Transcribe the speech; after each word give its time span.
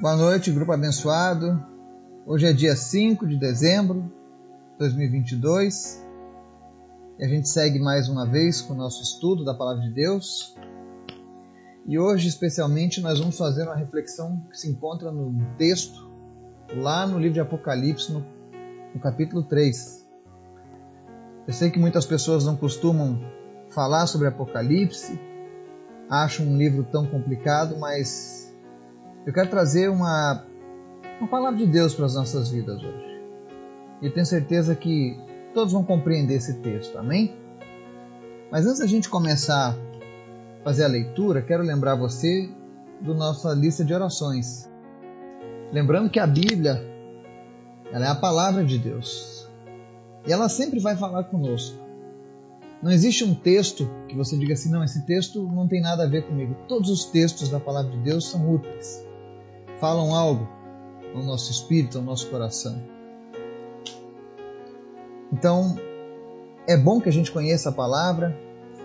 Boa 0.00 0.14
noite, 0.14 0.52
grupo 0.52 0.70
abençoado. 0.70 1.60
Hoje 2.24 2.46
é 2.46 2.52
dia 2.52 2.76
5 2.76 3.26
de 3.26 3.36
dezembro 3.36 4.02
de 4.74 4.78
2022 4.78 6.06
e 7.18 7.24
a 7.24 7.28
gente 7.28 7.48
segue 7.48 7.80
mais 7.80 8.08
uma 8.08 8.24
vez 8.24 8.62
com 8.62 8.74
o 8.74 8.76
nosso 8.76 9.02
estudo 9.02 9.44
da 9.44 9.54
Palavra 9.54 9.82
de 9.82 9.90
Deus. 9.92 10.54
E 11.84 11.98
hoje, 11.98 12.28
especialmente, 12.28 13.00
nós 13.00 13.18
vamos 13.18 13.36
fazer 13.36 13.64
uma 13.64 13.74
reflexão 13.74 14.40
que 14.48 14.56
se 14.56 14.70
encontra 14.70 15.10
no 15.10 15.34
texto, 15.56 16.08
lá 16.76 17.04
no 17.04 17.18
livro 17.18 17.34
de 17.34 17.40
Apocalipse, 17.40 18.12
no, 18.12 18.24
no 18.94 19.00
capítulo 19.00 19.42
3. 19.42 20.06
Eu 21.44 21.52
sei 21.52 21.72
que 21.72 21.78
muitas 21.80 22.06
pessoas 22.06 22.44
não 22.44 22.54
costumam 22.54 23.20
falar 23.70 24.06
sobre 24.06 24.28
Apocalipse, 24.28 25.18
acham 26.08 26.46
um 26.46 26.56
livro 26.56 26.84
tão 26.84 27.04
complicado, 27.04 27.76
mas 27.80 28.47
eu 29.28 29.34
quero 29.34 29.50
trazer 29.50 29.90
uma, 29.90 30.42
uma 31.20 31.28
palavra 31.28 31.58
de 31.58 31.66
Deus 31.66 31.94
para 31.94 32.06
as 32.06 32.14
nossas 32.14 32.48
vidas 32.48 32.82
hoje. 32.82 33.20
E 34.00 34.08
tenho 34.08 34.24
certeza 34.24 34.74
que 34.74 35.20
todos 35.52 35.74
vão 35.74 35.84
compreender 35.84 36.36
esse 36.36 36.54
texto, 36.60 36.96
amém? 36.96 37.36
Mas 38.50 38.64
antes 38.64 38.78
da 38.78 38.86
gente 38.86 39.10
começar 39.10 39.76
a 39.76 40.64
fazer 40.64 40.84
a 40.84 40.88
leitura, 40.88 41.42
quero 41.42 41.62
lembrar 41.62 41.94
você 41.94 42.48
do 43.02 43.12
nossa 43.12 43.52
lista 43.52 43.84
de 43.84 43.92
orações. 43.92 44.66
Lembrando 45.72 46.08
que 46.08 46.18
a 46.18 46.26
Bíblia 46.26 46.82
ela 47.92 48.06
é 48.06 48.08
a 48.08 48.14
palavra 48.14 48.64
de 48.64 48.78
Deus. 48.78 49.46
E 50.26 50.32
ela 50.32 50.48
sempre 50.48 50.80
vai 50.80 50.96
falar 50.96 51.24
conosco. 51.24 51.76
Não 52.82 52.90
existe 52.90 53.24
um 53.24 53.34
texto 53.34 53.90
que 54.08 54.16
você 54.16 54.38
diga 54.38 54.54
assim, 54.54 54.70
não, 54.70 54.82
esse 54.82 55.04
texto 55.04 55.42
não 55.42 55.68
tem 55.68 55.82
nada 55.82 56.04
a 56.04 56.08
ver 56.08 56.26
comigo. 56.26 56.56
Todos 56.66 56.88
os 56.88 57.04
textos 57.04 57.50
da 57.50 57.60
palavra 57.60 57.90
de 57.90 57.98
Deus 57.98 58.30
são 58.30 58.50
úteis 58.50 59.06
falam 59.80 60.14
algo 60.14 60.48
ao 61.14 61.22
nosso 61.22 61.50
espírito, 61.50 61.98
ao 61.98 62.04
nosso 62.04 62.28
coração. 62.28 62.80
Então, 65.32 65.76
é 66.66 66.76
bom 66.76 67.00
que 67.00 67.08
a 67.08 67.12
gente 67.12 67.30
conheça 67.30 67.68
a 67.68 67.72
palavra 67.72 68.36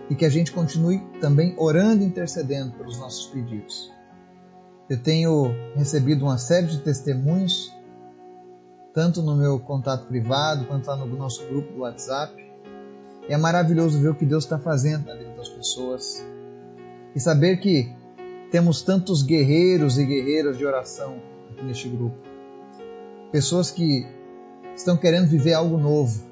e 0.09 0.15
que 0.15 0.25
a 0.25 0.29
gente 0.29 0.51
continue 0.51 0.99
também 1.19 1.55
orando 1.57 2.03
e 2.03 2.05
intercedendo 2.05 2.73
pelos 2.73 2.97
nossos 2.97 3.27
pedidos. 3.27 3.91
Eu 4.89 5.01
tenho 5.01 5.53
recebido 5.75 6.25
uma 6.25 6.37
série 6.37 6.67
de 6.67 6.79
testemunhos, 6.79 7.73
tanto 8.93 9.21
no 9.21 9.35
meu 9.35 9.59
contato 9.59 10.05
privado 10.07 10.65
quanto 10.65 10.87
lá 10.87 10.97
no 10.97 11.05
nosso 11.07 11.45
grupo 11.47 11.73
do 11.73 11.79
WhatsApp. 11.79 12.33
É 13.29 13.37
maravilhoso 13.37 13.99
ver 13.99 14.09
o 14.09 14.15
que 14.15 14.25
Deus 14.25 14.43
está 14.43 14.59
fazendo 14.59 15.05
na 15.07 15.15
vida 15.15 15.31
das 15.31 15.47
pessoas 15.47 16.23
e 17.15 17.19
saber 17.19 17.57
que 17.57 17.95
temos 18.53 18.83
tantos 18.83 19.23
guerreiros 19.23 19.97
e 19.97 20.05
guerreiras 20.05 20.59
de 20.59 20.63
oração 20.63 21.17
aqui 21.49 21.65
neste 21.65 21.89
grupo. 21.89 22.15
Pessoas 23.31 23.71
que 23.71 24.05
estão 24.75 24.95
querendo 24.95 25.27
viver 25.27 25.55
algo 25.55 25.75
novo. 25.75 26.23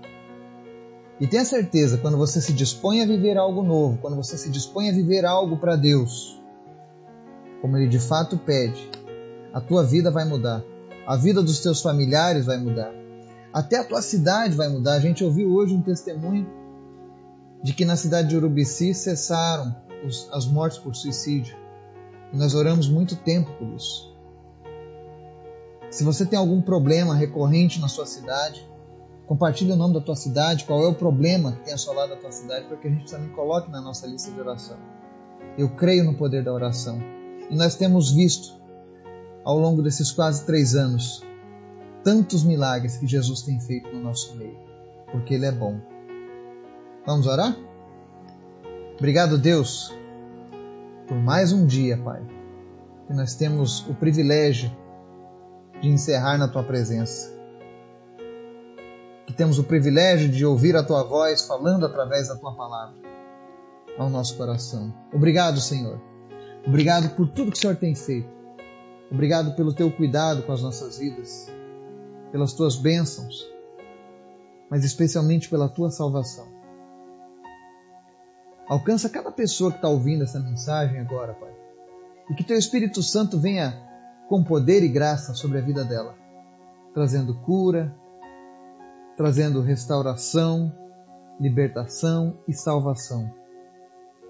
E 1.20 1.26
tenha 1.26 1.44
certeza, 1.44 1.98
quando 1.98 2.20
você 2.20 2.40
se 2.40 2.54
dispõe 2.54 3.02
a 3.02 3.08
viver 3.08 3.40
algo 3.40 3.64
novo, 3.64 3.98
quando 3.98 4.16
você 4.16 4.38
se 4.38 4.52
dispõe 4.52 4.92
a 4.92 4.94
viver 4.94 5.26
algo 5.26 5.58
para 5.58 5.76
Deus, 5.76 6.40
como 7.60 7.76
Ele 7.76 7.88
de 7.88 7.98
fato 7.98 8.38
pede, 8.38 8.88
a 9.52 9.60
tua 9.60 9.84
vida 9.84 10.12
vai 10.12 10.24
mudar. 10.24 10.64
A 11.08 11.18
vida 11.18 11.42
dos 11.42 11.60
teus 11.60 11.82
familiares 11.82 12.46
vai 12.46 12.60
mudar. 12.60 12.94
Até 13.52 13.78
a 13.78 13.84
tua 13.84 14.04
cidade 14.04 14.56
vai 14.56 14.70
mudar. 14.70 14.94
A 14.94 15.00
gente 15.00 15.24
ouviu 15.24 15.52
hoje 15.52 15.74
um 15.74 15.82
testemunho 15.82 16.48
de 17.64 17.74
que 17.74 17.84
na 17.84 17.96
cidade 17.96 18.28
de 18.28 18.38
Urubici 18.38 18.94
cessaram 18.94 19.76
as 20.32 20.46
mortes 20.46 20.78
por 20.78 20.96
suicídio. 20.96 21.60
E 22.32 22.38
nós 22.38 22.54
oramos 22.56 22.88
muito 22.88 23.16
tempo 23.16 23.52
por 23.54 23.68
isso. 23.76 24.12
Se 25.90 26.04
você 26.04 26.26
tem 26.26 26.40
algum 26.40 26.62
problema 26.62 27.14
recorrente 27.14 27.80
na 27.80 27.90
sua 27.90 28.06
cidade, 28.06 28.66
compartilhe 29.28 29.74
o 29.74 29.76
nome 29.76 29.94
da 29.94 30.02
tua 30.02 30.16
cidade, 30.16 30.64
qual 30.64 30.84
é 30.84 30.88
o 30.88 30.94
problema 30.94 31.52
que 31.52 31.66
tem 31.66 31.74
assolado 31.74 32.14
a 32.14 32.18
tua 32.18 32.32
cidade, 32.32 32.66
para 32.68 32.78
que 32.78 32.88
a 32.88 32.92
gente 32.92 33.12
também 33.12 33.30
coloque 33.30 33.70
na 33.70 33.82
nossa 33.82 34.08
lista 34.08 34.32
de 34.32 34.40
oração. 34.40 34.78
Eu 35.58 35.70
creio 35.70 36.06
no 36.06 36.16
poder 36.16 36.44
da 36.44 36.54
oração. 36.54 36.98
E 37.50 37.56
nós 37.56 37.76
temos 37.76 38.12
visto, 38.12 38.56
ao 39.44 39.58
longo 39.58 39.82
desses 39.82 40.12
quase 40.12 40.46
três 40.46 40.76
anos, 40.76 41.24
tantos 42.04 42.44
milagres 42.44 42.98
que 42.98 43.06
Jesus 43.06 43.42
tem 43.42 43.60
feito 43.60 43.94
no 43.94 44.02
nosso 44.02 44.36
meio, 44.38 44.58
porque 45.12 45.34
Ele 45.34 45.46
é 45.46 45.52
bom. 45.52 45.80
Vamos 47.06 47.28
orar? 47.28 47.56
Obrigado, 48.98 49.38
Deus, 49.38 49.94
por 51.12 51.18
mais 51.18 51.52
um 51.52 51.66
dia, 51.66 51.98
Pai, 51.98 52.26
que 53.06 53.14
nós 53.14 53.36
temos 53.36 53.86
o 53.86 53.94
privilégio 53.94 54.72
de 55.82 55.90
encerrar 55.90 56.38
na 56.38 56.48
Tua 56.48 56.64
presença. 56.64 57.38
Que 59.28 59.34
temos 59.34 59.60
o 59.60 59.66
privilégio 59.66 60.30
de 60.30 60.46
ouvir 60.46 60.74
a 60.74 60.82
Tua 60.82 61.04
voz 61.04 61.46
falando 61.46 61.86
através 61.86 62.30
da 62.30 62.38
Tua 62.38 62.56
palavra 62.56 62.96
ao 63.98 64.10
nosso 64.10 64.38
coração. 64.38 64.94
Obrigado, 65.14 65.60
Senhor. 65.60 66.00
Obrigado 66.66 67.14
por 67.14 67.28
tudo 67.28 67.52
que 67.52 67.58
o 67.58 67.62
Senhor 67.62 67.76
tem 67.76 67.94
feito. 67.94 68.30
Obrigado 69.12 69.54
pelo 69.54 69.74
Teu 69.74 69.92
cuidado 69.92 70.44
com 70.44 70.54
as 70.54 70.62
nossas 70.62 70.98
vidas, 70.98 71.52
pelas 72.32 72.54
Tuas 72.54 72.78
bênçãos, 72.78 73.46
mas 74.70 74.86
especialmente 74.86 75.50
pela 75.50 75.68
Tua 75.68 75.92
salvação. 75.92 76.61
Alcança 78.68 79.10
cada 79.10 79.32
pessoa 79.32 79.72
que 79.72 79.78
está 79.78 79.90
ouvindo 79.90 80.24
essa 80.24 80.40
mensagem 80.40 81.00
agora, 81.00 81.34
Pai. 81.34 81.52
E 82.30 82.36
que 82.36 82.44
Teu 82.44 82.58
Espírito 82.58 83.04
Santo 83.04 83.40
venha 83.40 83.78
com 84.30 84.44
poder 84.44 84.84
e 84.84 84.88
graça 84.88 85.34
sobre 85.34 85.58
a 85.58 85.62
vida 85.62 85.84
dela, 85.84 86.16
trazendo 86.94 87.36
cura, 87.42 87.94
trazendo 89.18 89.62
restauração, 89.62 90.74
libertação 91.40 92.40
e 92.48 92.54
salvação. 92.54 93.30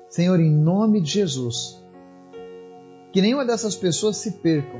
Senhor, 0.10 0.40
em 0.40 0.52
nome 0.52 1.02
de 1.02 1.12
Jesus, 1.12 1.82
que 3.14 3.22
nenhuma 3.22 3.46
dessas 3.46 3.76
pessoas 3.76 4.18
se 4.18 4.40
percam, 4.40 4.80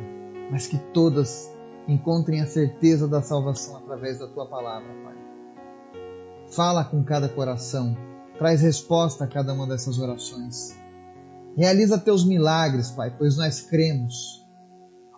mas 0.50 0.66
que 0.66 0.78
todas 0.78 1.50
encontrem 1.88 2.42
a 2.42 2.48
certeza 2.48 3.08
da 3.08 3.22
salvação 3.22 3.78
através 3.78 4.18
da 4.18 4.28
tua 4.28 4.48
palavra, 4.48 4.90
Pai. 5.04 5.16
Fala 6.52 6.84
com 6.84 7.04
cada 7.04 7.30
coração 7.30 7.96
Traz 8.42 8.64
resposta 8.64 9.26
a 9.26 9.28
cada 9.28 9.54
uma 9.54 9.68
dessas 9.68 10.00
orações. 10.00 10.76
Realiza 11.56 12.00
teus 12.00 12.26
milagres, 12.26 12.90
Pai, 12.90 13.16
pois 13.16 13.38
nós 13.38 13.62
cremos. 13.62 14.44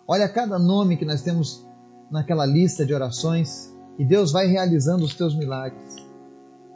Olha 0.06 0.28
cada 0.28 0.58
nome 0.58 0.98
que 0.98 1.06
nós 1.06 1.22
temos 1.22 1.66
naquela 2.10 2.44
lista 2.44 2.84
de 2.84 2.92
orações 2.92 3.74
e 3.98 4.04
Deus 4.04 4.30
vai 4.30 4.46
realizando 4.46 5.06
os 5.06 5.14
teus 5.14 5.34
milagres. 5.34 5.96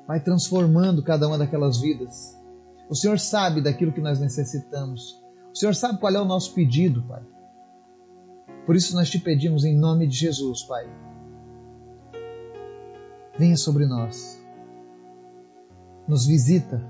Vai 0.06 0.20
transformando 0.20 1.02
cada 1.02 1.28
uma 1.28 1.36
daquelas 1.36 1.82
vidas. 1.82 2.34
O 2.88 2.94
Senhor 2.94 3.18
sabe 3.18 3.60
daquilo 3.60 3.92
que 3.92 4.00
nós 4.00 4.18
necessitamos. 4.18 5.22
O 5.52 5.54
Senhor 5.54 5.74
sabe 5.74 6.00
qual 6.00 6.14
é 6.14 6.18
o 6.18 6.24
nosso 6.24 6.54
pedido, 6.54 7.02
Pai. 7.02 7.22
Por 8.64 8.74
isso 8.74 8.94
nós 8.94 9.10
te 9.10 9.18
pedimos 9.18 9.66
em 9.66 9.76
nome 9.76 10.06
de 10.06 10.16
Jesus, 10.16 10.62
Pai. 10.62 10.88
Venha 13.36 13.58
sobre 13.58 13.84
nós 13.84 14.37
nos 16.08 16.26
visita, 16.26 16.82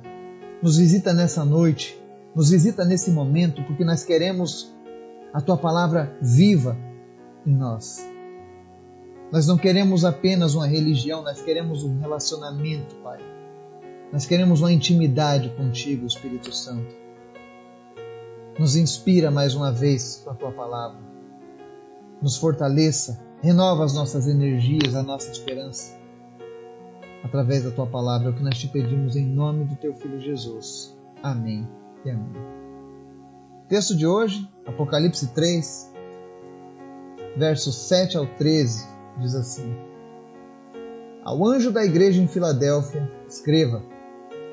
nos 0.62 0.78
visita 0.78 1.12
nessa 1.12 1.44
noite, 1.44 2.00
nos 2.34 2.50
visita 2.50 2.84
nesse 2.84 3.10
momento, 3.10 3.64
porque 3.64 3.84
nós 3.84 4.04
queremos 4.04 4.72
a 5.34 5.40
tua 5.40 5.56
palavra 5.56 6.16
viva 6.22 6.78
em 7.44 7.52
nós. 7.52 7.98
Nós 9.32 9.46
não 9.46 9.58
queremos 9.58 10.04
apenas 10.04 10.54
uma 10.54 10.66
religião, 10.66 11.22
nós 11.22 11.42
queremos 11.42 11.82
um 11.82 11.98
relacionamento, 11.98 12.94
Pai. 13.02 13.18
Nós 14.12 14.24
queremos 14.24 14.60
uma 14.60 14.72
intimidade 14.72 15.50
contigo, 15.50 16.06
Espírito 16.06 16.54
Santo. 16.54 16.94
Nos 18.58 18.76
inspira 18.76 19.30
mais 19.30 19.54
uma 19.54 19.70
vez 19.70 20.22
com 20.24 20.30
a 20.30 20.34
tua 20.34 20.52
palavra. 20.52 21.00
Nos 22.22 22.36
fortaleça, 22.36 23.20
renova 23.42 23.84
as 23.84 23.92
nossas 23.92 24.26
energias, 24.26 24.94
a 24.94 25.02
nossa 25.02 25.30
esperança 25.30 25.98
através 27.22 27.64
da 27.64 27.70
tua 27.70 27.86
palavra, 27.86 28.28
é 28.28 28.30
o 28.30 28.34
que 28.34 28.42
nós 28.42 28.58
te 28.58 28.68
pedimos 28.68 29.16
em 29.16 29.26
nome 29.26 29.64
do 29.64 29.76
teu 29.76 29.94
filho 29.94 30.20
Jesus. 30.20 30.96
Amém 31.22 31.66
e 32.04 32.10
amém. 32.10 32.32
Texto 33.68 33.96
de 33.96 34.06
hoje, 34.06 34.48
Apocalipse 34.66 35.28
3, 35.34 35.92
versos 37.36 37.74
7 37.74 38.16
ao 38.16 38.26
13, 38.26 38.86
diz 39.18 39.34
assim: 39.34 39.74
Ao 41.22 41.44
anjo 41.46 41.70
da 41.70 41.84
igreja 41.84 42.22
em 42.22 42.28
Filadélfia, 42.28 43.10
escreva: 43.28 43.82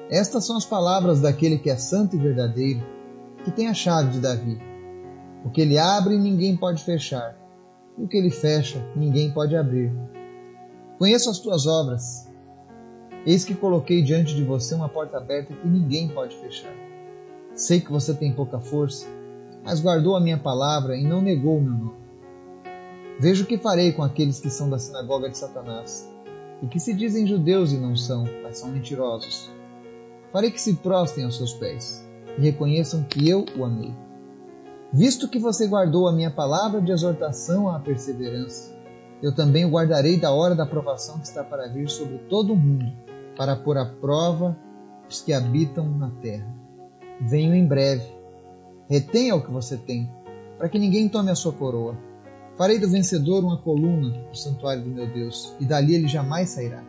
Estas 0.09 0.45
são 0.45 0.57
as 0.57 0.65
palavras 0.65 1.21
daquele 1.21 1.57
que 1.57 1.69
é 1.69 1.77
santo 1.77 2.15
e 2.15 2.19
verdadeiro, 2.19 2.83
que 3.44 3.51
tem 3.51 3.68
a 3.68 3.73
chave 3.73 4.11
de 4.11 4.19
Davi. 4.19 4.59
O 5.45 5.50
que 5.50 5.61
ele 5.61 5.77
abre, 5.77 6.18
ninguém 6.18 6.57
pode 6.57 6.83
fechar, 6.83 7.38
e 7.97 8.03
o 8.03 8.07
que 8.07 8.18
ele 8.18 8.31
fecha, 8.31 8.83
ninguém 8.95 9.31
pode 9.31 9.56
abrir. 9.56 9.94
Conheço 10.97 11.29
as 11.29 11.39
tuas 11.39 11.68
obras 11.68 12.25
Eis 13.25 13.44
que 13.44 13.56
coloquei 13.56 14.04
diante 14.04 14.36
de 14.36 14.44
você 14.44 14.75
uma 14.75 14.88
porta 14.88 15.18
aberta 15.18 15.54
que 15.54 15.68
ninguém 15.68 16.07
pode 16.07 16.36
fechar. 16.36 16.74
Sei 17.56 17.81
que 17.81 17.92
você 17.92 18.13
tem 18.13 18.31
pouca 18.31 18.60
força, 18.60 19.07
mas 19.63 19.81
guardou 19.81 20.16
a 20.16 20.22
minha 20.22 20.38
palavra 20.38 20.95
e 20.95 21.04
não 21.04 21.22
negou 21.22 21.57
o 21.57 21.62
meu 21.62 21.74
nome. 21.74 22.06
Vejo 23.19 23.44
o 23.44 23.48
que 23.48 23.57
farei 23.57 23.92
com 23.94 24.04
aqueles 24.04 24.39
que 24.39 24.50
são 24.50 24.69
da 24.69 24.77
sinagoga 24.77 25.30
de 25.30 25.38
Satanás, 25.38 26.07
e 26.62 26.68
que 26.68 26.80
se 26.80 26.94
dizem 26.94 27.25
judeus 27.25 27.72
e 27.72 27.77
não 27.77 27.95
são, 27.95 28.25
mas 28.44 28.60
são 28.60 28.69
mentirosos. 28.69 29.50
Farei 30.31 30.51
que 30.51 30.62
se 30.62 30.75
prostem 30.75 31.24
aos 31.24 31.38
seus 31.38 31.54
pés 31.54 32.06
e 32.38 32.42
reconheçam 32.42 33.04
que 33.04 33.28
eu 33.28 33.45
o 33.57 33.63
amei. 33.63 33.94
Visto 34.94 35.28
que 35.28 35.39
você 35.39 35.66
guardou 35.68 36.07
a 36.07 36.13
minha 36.13 36.30
palavra 36.30 36.80
de 36.80 36.92
exortação 36.92 37.69
à 37.69 37.80
perseverança, 37.80 38.75
eu 39.21 39.33
também 39.33 39.66
o 39.66 39.69
guardarei 39.69 40.19
da 40.19 40.31
hora 40.31 40.54
da 40.54 40.63
aprovação 40.63 41.18
que 41.18 41.25
está 41.25 41.44
para 41.44 41.68
vir 41.68 41.89
sobre 41.89 42.18
todo 42.30 42.54
o 42.54 42.56
mundo, 42.56 43.05
para 43.37 43.55
pôr 43.55 43.77
à 43.77 43.85
prova 43.85 44.57
os 45.09 45.21
que 45.21 45.33
habitam 45.33 45.87
na 45.89 46.09
terra. 46.09 46.47
Venho 47.21 47.53
em 47.53 47.65
breve. 47.65 48.05
Retenha 48.89 49.35
o 49.35 49.41
que 49.41 49.51
você 49.51 49.77
tem, 49.77 50.11
para 50.57 50.69
que 50.69 50.79
ninguém 50.79 51.09
tome 51.09 51.31
a 51.31 51.35
sua 51.35 51.53
coroa. 51.53 51.97
Farei 52.57 52.79
do 52.79 52.89
vencedor 52.89 53.43
uma 53.43 53.57
coluna 53.57 54.09
no 54.29 54.35
santuário 54.35 54.83
do 54.83 54.89
meu 54.89 55.07
Deus, 55.11 55.55
e 55.59 55.65
dali 55.65 55.95
ele 55.95 56.07
jamais 56.07 56.49
sairá. 56.49 56.83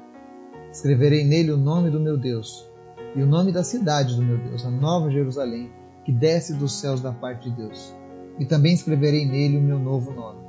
Escreverei 0.70 1.24
nele 1.24 1.52
o 1.52 1.56
nome 1.56 1.90
do 1.90 1.98
meu 1.98 2.16
Deus, 2.16 2.68
e 3.14 3.22
o 3.22 3.26
nome 3.26 3.50
da 3.50 3.64
cidade 3.64 4.14
do 4.14 4.22
meu 4.22 4.38
Deus, 4.38 4.64
a 4.64 4.70
nova 4.70 5.10
Jerusalém, 5.10 5.70
que 6.04 6.12
desce 6.12 6.54
dos 6.54 6.74
céus 6.74 7.00
da 7.00 7.12
parte 7.12 7.50
de 7.50 7.56
Deus. 7.56 7.94
E 8.38 8.44
também 8.44 8.74
escreverei 8.74 9.26
nele 9.26 9.56
o 9.56 9.62
meu 9.62 9.78
novo 9.78 10.12
nome. 10.12 10.40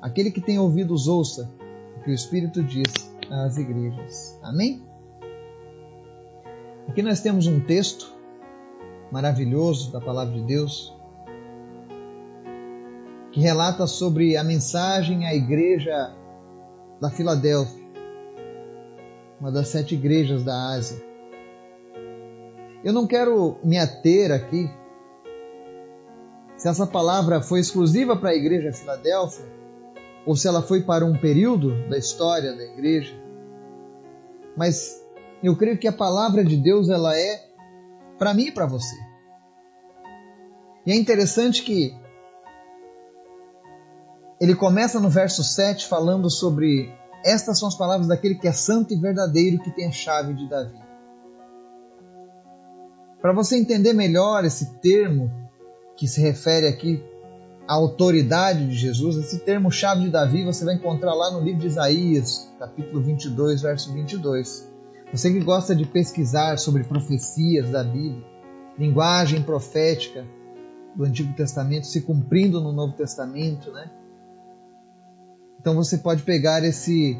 Aquele 0.00 0.30
que 0.30 0.40
tem 0.40 0.58
ouvidos, 0.58 1.06
ouça 1.06 1.50
o 1.96 2.02
que 2.02 2.10
o 2.10 2.14
Espírito 2.14 2.62
diz 2.62 2.92
às 3.30 3.56
igrejas. 3.58 4.38
Amém? 4.42 4.82
Aqui 6.94 7.02
nós 7.02 7.20
temos 7.20 7.48
um 7.48 7.58
texto 7.58 8.14
maravilhoso 9.10 9.90
da 9.90 10.00
palavra 10.00 10.32
de 10.32 10.42
Deus 10.42 10.96
que 13.32 13.40
relata 13.40 13.84
sobre 13.88 14.36
a 14.36 14.44
mensagem 14.44 15.26
à 15.26 15.34
igreja 15.34 16.14
da 17.00 17.10
Filadélfia, 17.10 17.84
uma 19.40 19.50
das 19.50 19.66
sete 19.66 19.96
igrejas 19.96 20.44
da 20.44 20.54
Ásia. 20.54 21.02
Eu 22.84 22.92
não 22.92 23.08
quero 23.08 23.58
me 23.64 23.76
ater 23.76 24.30
aqui 24.30 24.70
se 26.56 26.68
essa 26.68 26.86
palavra 26.86 27.42
foi 27.42 27.58
exclusiva 27.58 28.14
para 28.14 28.30
a 28.30 28.36
igreja 28.36 28.70
de 28.70 28.78
Filadélfia 28.78 29.46
ou 30.24 30.36
se 30.36 30.46
ela 30.46 30.62
foi 30.62 30.80
para 30.80 31.04
um 31.04 31.18
período 31.18 31.88
da 31.88 31.98
história 31.98 32.54
da 32.54 32.62
igreja. 32.62 33.20
Mas 34.56 35.03
eu 35.46 35.56
creio 35.56 35.78
que 35.78 35.86
a 35.86 35.92
palavra 35.92 36.44
de 36.44 36.56
Deus 36.56 36.88
ela 36.88 37.18
é 37.18 37.44
para 38.18 38.32
mim 38.32 38.44
e 38.44 38.52
para 38.52 38.66
você. 38.66 38.96
E 40.86 40.92
é 40.92 40.96
interessante 40.96 41.62
que 41.62 41.94
ele 44.40 44.54
começa 44.54 44.98
no 44.98 45.08
verso 45.08 45.42
7 45.42 45.86
falando 45.86 46.30
sobre 46.30 46.92
estas 47.24 47.58
são 47.58 47.68
as 47.68 47.74
palavras 47.74 48.08
daquele 48.08 48.34
que 48.34 48.46
é 48.46 48.52
santo 48.52 48.92
e 48.92 48.96
verdadeiro 48.96 49.62
que 49.62 49.70
tem 49.70 49.86
a 49.86 49.92
chave 49.92 50.34
de 50.34 50.48
Davi. 50.48 50.78
Para 53.20 53.32
você 53.32 53.56
entender 53.56 53.94
melhor 53.94 54.44
esse 54.44 54.78
termo 54.80 55.30
que 55.96 56.06
se 56.06 56.20
refere 56.20 56.66
aqui 56.66 57.02
à 57.66 57.74
autoridade 57.74 58.66
de 58.66 58.74
Jesus, 58.74 59.16
esse 59.16 59.38
termo 59.40 59.70
chave 59.70 60.02
de 60.02 60.10
Davi 60.10 60.44
você 60.44 60.64
vai 60.64 60.74
encontrar 60.74 61.14
lá 61.14 61.30
no 61.30 61.40
livro 61.40 61.60
de 61.60 61.66
Isaías, 61.66 62.50
capítulo 62.58 63.02
22, 63.02 63.62
verso 63.62 63.92
22. 63.94 64.73
Você 65.12 65.32
que 65.32 65.40
gosta 65.40 65.74
de 65.74 65.86
pesquisar 65.86 66.58
sobre 66.58 66.84
profecias 66.84 67.70
da 67.70 67.84
Bíblia, 67.84 68.24
linguagem 68.78 69.42
profética 69.42 70.26
do 70.94 71.04
Antigo 71.04 71.32
Testamento 71.34 71.86
se 71.86 72.00
cumprindo 72.02 72.60
no 72.60 72.72
Novo 72.72 72.94
Testamento, 72.94 73.72
né? 73.72 73.90
Então 75.60 75.74
você 75.74 75.98
pode 75.98 76.22
pegar 76.22 76.62
esse 76.64 77.18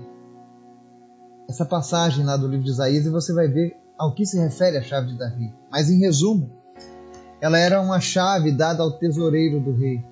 essa 1.49 1.65
passagem 1.65 2.25
lá 2.25 2.37
do 2.37 2.49
livro 2.49 2.65
de 2.65 2.71
Isaías 2.71 3.05
e 3.05 3.11
você 3.11 3.33
vai 3.33 3.49
ver 3.49 3.77
ao 3.99 4.15
que 4.15 4.25
se 4.25 4.39
refere 4.39 4.77
a 4.77 4.83
chave 4.83 5.09
de 5.09 5.19
Davi. 5.19 5.55
Mas 5.71 5.91
em 5.91 5.99
resumo, 5.99 6.51
ela 7.41 7.59
era 7.59 7.81
uma 7.81 8.01
chave 8.01 8.53
dada 8.53 8.83
ao 8.83 8.99
tesoureiro 8.99 9.61
do 9.61 9.73
rei, 9.73 10.05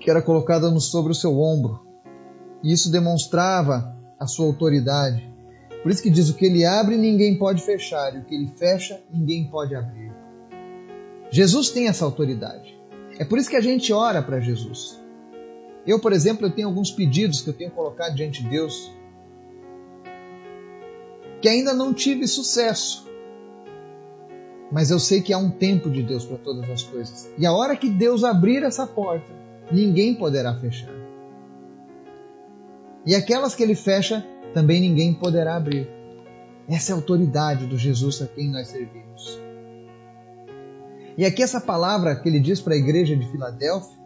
que 0.00 0.10
era 0.10 0.20
colocada 0.20 0.68
sobre 0.80 1.12
o 1.12 1.14
seu 1.14 1.38
ombro. 1.40 1.86
E 2.62 2.72
isso 2.72 2.90
demonstrava 2.90 3.96
a 4.18 4.26
sua 4.26 4.46
autoridade. 4.46 5.33
Por 5.84 5.92
isso 5.92 6.02
que 6.02 6.08
diz: 6.08 6.30
o 6.30 6.34
que 6.34 6.46
ele 6.46 6.64
abre, 6.64 6.96
ninguém 6.96 7.36
pode 7.36 7.62
fechar, 7.62 8.16
e 8.16 8.18
o 8.20 8.24
que 8.24 8.34
ele 8.34 8.50
fecha, 8.56 9.02
ninguém 9.12 9.50
pode 9.50 9.74
abrir. 9.74 10.10
Jesus 11.30 11.68
tem 11.68 11.88
essa 11.88 12.06
autoridade. 12.06 12.74
É 13.18 13.24
por 13.24 13.38
isso 13.38 13.50
que 13.50 13.56
a 13.56 13.60
gente 13.60 13.92
ora 13.92 14.22
para 14.22 14.40
Jesus. 14.40 14.98
Eu, 15.86 16.00
por 16.00 16.14
exemplo, 16.14 16.46
eu 16.46 16.50
tenho 16.50 16.68
alguns 16.68 16.90
pedidos 16.90 17.42
que 17.42 17.50
eu 17.50 17.52
tenho 17.52 17.70
colocado 17.70 18.14
diante 18.14 18.42
de 18.42 18.48
Deus 18.48 18.90
que 21.42 21.48
ainda 21.50 21.74
não 21.74 21.92
tive 21.92 22.26
sucesso. 22.26 23.06
Mas 24.72 24.90
eu 24.90 24.98
sei 24.98 25.20
que 25.20 25.34
há 25.34 25.36
um 25.36 25.50
tempo 25.50 25.90
de 25.90 26.02
Deus 26.02 26.24
para 26.24 26.38
todas 26.38 26.70
as 26.70 26.82
coisas. 26.82 27.30
E 27.36 27.44
a 27.44 27.52
hora 27.52 27.76
que 27.76 27.90
Deus 27.90 28.24
abrir 28.24 28.62
essa 28.62 28.86
porta, 28.86 29.30
ninguém 29.70 30.14
poderá 30.14 30.58
fechar. 30.58 30.94
E 33.04 33.14
aquelas 33.14 33.54
que 33.54 33.62
ele 33.62 33.74
fecha, 33.74 34.26
também 34.54 34.80
ninguém 34.80 35.12
poderá 35.12 35.56
abrir. 35.56 35.88
Essa 36.68 36.92
é 36.92 36.94
a 36.94 36.96
autoridade 36.96 37.66
do 37.66 37.76
Jesus 37.76 38.22
a 38.22 38.26
quem 38.26 38.50
nós 38.50 38.68
servimos. 38.68 39.42
E 41.18 41.24
aqui 41.26 41.42
essa 41.42 41.60
palavra 41.60 42.16
que 42.16 42.28
ele 42.28 42.40
diz 42.40 42.60
para 42.60 42.74
a 42.74 42.76
igreja 42.76 43.16
de 43.16 43.28
Filadélfia, 43.30 44.02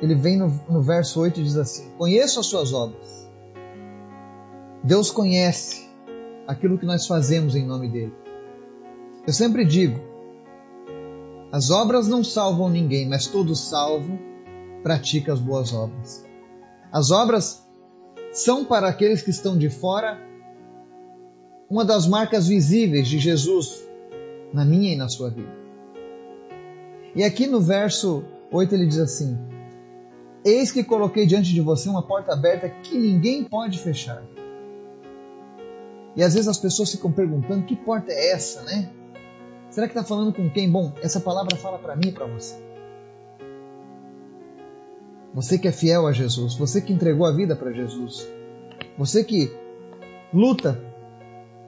ele 0.00 0.14
vem 0.14 0.36
no, 0.36 0.48
no 0.68 0.82
verso 0.82 1.20
8 1.20 1.40
e 1.40 1.42
diz 1.42 1.56
assim: 1.56 1.90
Conheço 1.98 2.38
as 2.38 2.46
suas 2.46 2.72
obras. 2.72 3.28
Deus 4.82 5.10
conhece 5.10 5.88
aquilo 6.46 6.78
que 6.78 6.86
nós 6.86 7.06
fazemos 7.06 7.54
em 7.54 7.66
nome 7.66 7.88
dele. 7.88 8.14
Eu 9.26 9.32
sempre 9.32 9.64
digo: 9.64 10.00
as 11.52 11.70
obras 11.70 12.08
não 12.08 12.22
salvam 12.22 12.68
ninguém, 12.68 13.08
mas 13.08 13.26
todo 13.26 13.54
salvo 13.56 14.18
pratica 14.82 15.32
as 15.32 15.40
boas 15.40 15.74
obras. 15.74 16.24
As 16.92 17.10
obras 17.10 17.69
são 18.32 18.64
para 18.64 18.88
aqueles 18.88 19.22
que 19.22 19.30
estão 19.30 19.56
de 19.56 19.68
fora 19.68 20.20
uma 21.68 21.84
das 21.84 22.06
marcas 22.06 22.48
visíveis 22.48 23.06
de 23.08 23.18
Jesus 23.18 23.82
na 24.52 24.64
minha 24.64 24.92
e 24.92 24.96
na 24.96 25.08
sua 25.08 25.30
vida. 25.30 25.52
E 27.14 27.22
aqui 27.22 27.46
no 27.46 27.60
verso 27.60 28.24
8 28.52 28.74
ele 28.74 28.86
diz 28.86 28.98
assim: 28.98 29.38
Eis 30.44 30.72
que 30.72 30.82
coloquei 30.82 31.26
diante 31.26 31.52
de 31.52 31.60
você 31.60 31.88
uma 31.88 32.02
porta 32.02 32.32
aberta 32.32 32.68
que 32.68 32.96
ninguém 32.98 33.44
pode 33.44 33.78
fechar. 33.78 34.22
E 36.16 36.22
às 36.22 36.34
vezes 36.34 36.48
as 36.48 36.58
pessoas 36.58 36.90
ficam 36.90 37.12
perguntando: 37.12 37.64
que 37.64 37.76
porta 37.76 38.12
é 38.12 38.32
essa, 38.32 38.62
né? 38.62 38.90
Será 39.70 39.86
que 39.86 39.92
está 39.92 40.02
falando 40.04 40.32
com 40.32 40.50
quem? 40.50 40.70
Bom, 40.70 40.92
essa 41.00 41.20
palavra 41.20 41.56
fala 41.56 41.78
para 41.78 41.94
mim 41.94 42.08
e 42.08 42.12
para 42.12 42.26
você. 42.26 42.69
Você 45.32 45.58
que 45.58 45.68
é 45.68 45.72
fiel 45.72 46.06
a 46.06 46.12
Jesus, 46.12 46.54
você 46.56 46.80
que 46.80 46.92
entregou 46.92 47.24
a 47.24 47.32
vida 47.32 47.54
para 47.54 47.72
Jesus, 47.72 48.26
você 48.98 49.22
que 49.22 49.50
luta 50.32 50.80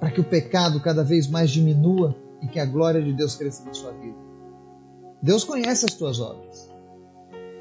para 0.00 0.10
que 0.10 0.20
o 0.20 0.24
pecado 0.24 0.80
cada 0.80 1.04
vez 1.04 1.28
mais 1.28 1.50
diminua 1.50 2.16
e 2.42 2.48
que 2.48 2.58
a 2.58 2.66
glória 2.66 3.00
de 3.00 3.12
Deus 3.12 3.36
cresça 3.36 3.64
na 3.64 3.72
sua 3.72 3.92
vida. 3.92 4.16
Deus 5.22 5.44
conhece 5.44 5.86
as 5.86 5.94
tuas 5.94 6.20
obras. 6.20 6.68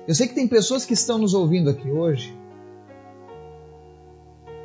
Eu 0.07 0.15
sei 0.15 0.27
que 0.27 0.33
tem 0.33 0.47
pessoas 0.47 0.83
que 0.83 0.93
estão 0.93 1.19
nos 1.19 1.35
ouvindo 1.35 1.69
aqui 1.69 1.91
hoje 1.91 2.35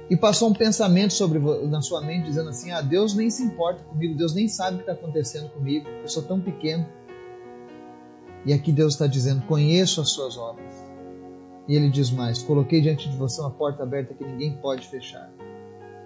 e 0.09 0.17
passou 0.17 0.49
um 0.49 0.55
pensamento 0.55 1.13
sobre 1.13 1.39
na 1.69 1.83
sua 1.83 2.01
mente 2.01 2.25
dizendo 2.25 2.49
assim: 2.49 2.71
"Ah, 2.71 2.81
Deus 2.81 3.15
nem 3.15 3.29
se 3.29 3.43
importa 3.43 3.83
comigo, 3.85 4.17
Deus 4.17 4.35
nem 4.35 4.49
sabe 4.49 4.77
o 4.77 4.79
que 4.79 4.91
está 4.91 4.93
acontecendo 4.93 5.51
comigo, 5.51 5.87
eu 5.87 6.09
sou 6.09 6.23
tão 6.23 6.41
pequeno". 6.41 6.87
E 8.47 8.55
aqui 8.55 8.73
Deus 8.73 8.95
está 8.95 9.07
dizendo: 9.07 9.43
"Conheço 9.43 10.01
as 10.01 10.09
suas 10.09 10.39
obras". 10.39 10.96
E 11.69 11.75
ele 11.75 11.91
diz 11.91 12.11
mais: 12.11 12.43
Coloquei 12.43 12.81
diante 12.81 13.09
de 13.09 13.17
você 13.17 13.41
uma 13.41 13.51
porta 13.51 13.83
aberta 13.83 14.15
que 14.15 14.25
ninguém 14.25 14.57
pode 14.57 14.87
fechar. 14.89 15.31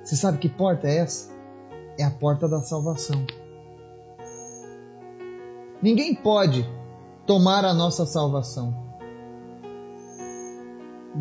Você 0.03 0.17
sabe 0.17 0.39
que 0.39 0.49
porta 0.49 0.89
é 0.89 0.99
essa? 0.99 1.31
É 1.99 2.05
a 2.05 2.11
porta 2.11 2.49
da 2.49 2.61
salvação. 2.61 3.27
Ninguém 5.83 6.15
pode 6.15 6.69
tomar 7.27 7.65
a 7.65 7.75
nossa 7.75 8.07
salvação. 8.07 8.75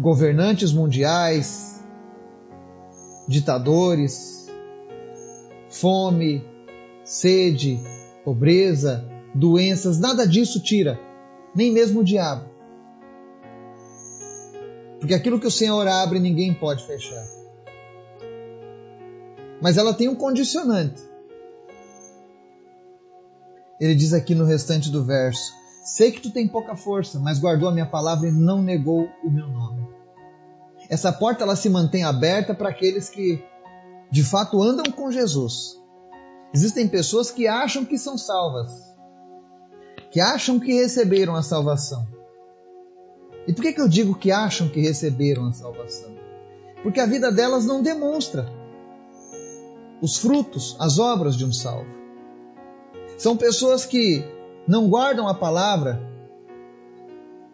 Governantes 0.02 0.72
mundiais, 0.72 1.84
ditadores, 3.28 4.50
fome, 5.70 6.44
sede, 7.04 7.80
pobreza, 8.24 9.08
doenças, 9.34 10.00
nada 10.00 10.28
disso 10.28 10.62
tira, 10.62 11.00
nem 11.56 11.72
mesmo 11.72 12.02
o 12.02 12.04
diabo. 12.04 12.49
Porque 15.00 15.14
aquilo 15.14 15.40
que 15.40 15.48
o 15.48 15.52
Senhor 15.52 15.88
abre, 15.88 16.20
ninguém 16.20 16.54
pode 16.54 16.86
fechar. 16.86 17.26
Mas 19.62 19.78
ela 19.78 19.94
tem 19.94 20.08
um 20.08 20.16
condicionante. 20.16 21.02
Ele 23.80 23.96
diz 23.96 24.14
aqui 24.14 24.36
no 24.36 24.46
restante 24.46 24.90
do 24.90 25.04
verso: 25.04 25.54
Sei 25.84 26.12
que 26.12 26.22
tu 26.22 26.32
tem 26.32 26.48
pouca 26.48 26.76
força, 26.76 27.20
mas 27.20 27.40
guardou 27.40 27.70
a 27.70 27.72
minha 27.72 27.86
palavra 27.86 28.28
e 28.28 28.32
não 28.32 28.62
negou 28.62 29.10
o 29.24 29.30
meu 29.30 29.48
nome. 29.48 29.88
Essa 30.90 31.12
porta 31.12 31.44
ela 31.44 31.56
se 31.56 31.70
mantém 31.70 32.04
aberta 32.04 32.54
para 32.54 32.70
aqueles 32.70 33.10
que 33.10 33.44
de 34.12 34.24
fato 34.24 34.62
andam 34.62 34.92
com 34.92 35.12
Jesus. 35.12 35.78
Existem 36.54 36.88
pessoas 36.88 37.30
que 37.30 37.48
acham 37.48 37.86
que 37.86 37.98
são 37.98 38.18
salvas, 38.18 38.72
que 40.12 40.20
acham 40.20 40.60
que 40.60 40.74
receberam 40.74 41.36
a 41.36 41.44
salvação. 41.44 42.19
E 43.50 43.54
por 43.54 43.64
que, 43.64 43.74
que 43.74 43.82
eu 43.82 43.88
digo 43.88 44.14
que 44.14 44.32
acham 44.32 44.70
que 44.70 44.80
receberam 44.80 45.48
a 45.48 45.54
salvação? 45.54 46.16
Porque 46.84 47.00
a 47.00 47.08
vida 47.08 47.32
delas 47.32 47.66
não 47.66 47.82
demonstra 47.82 48.48
os 50.00 50.20
frutos, 50.20 50.76
as 50.80 51.00
obras 51.00 51.36
de 51.36 51.46
um 51.46 51.52
salvo. 51.52 51.90
São 53.18 53.36
pessoas 53.36 53.88
que 53.88 54.24
não 54.68 54.88
guardam 54.88 55.28
a 55.28 55.34
palavra 55.34 56.00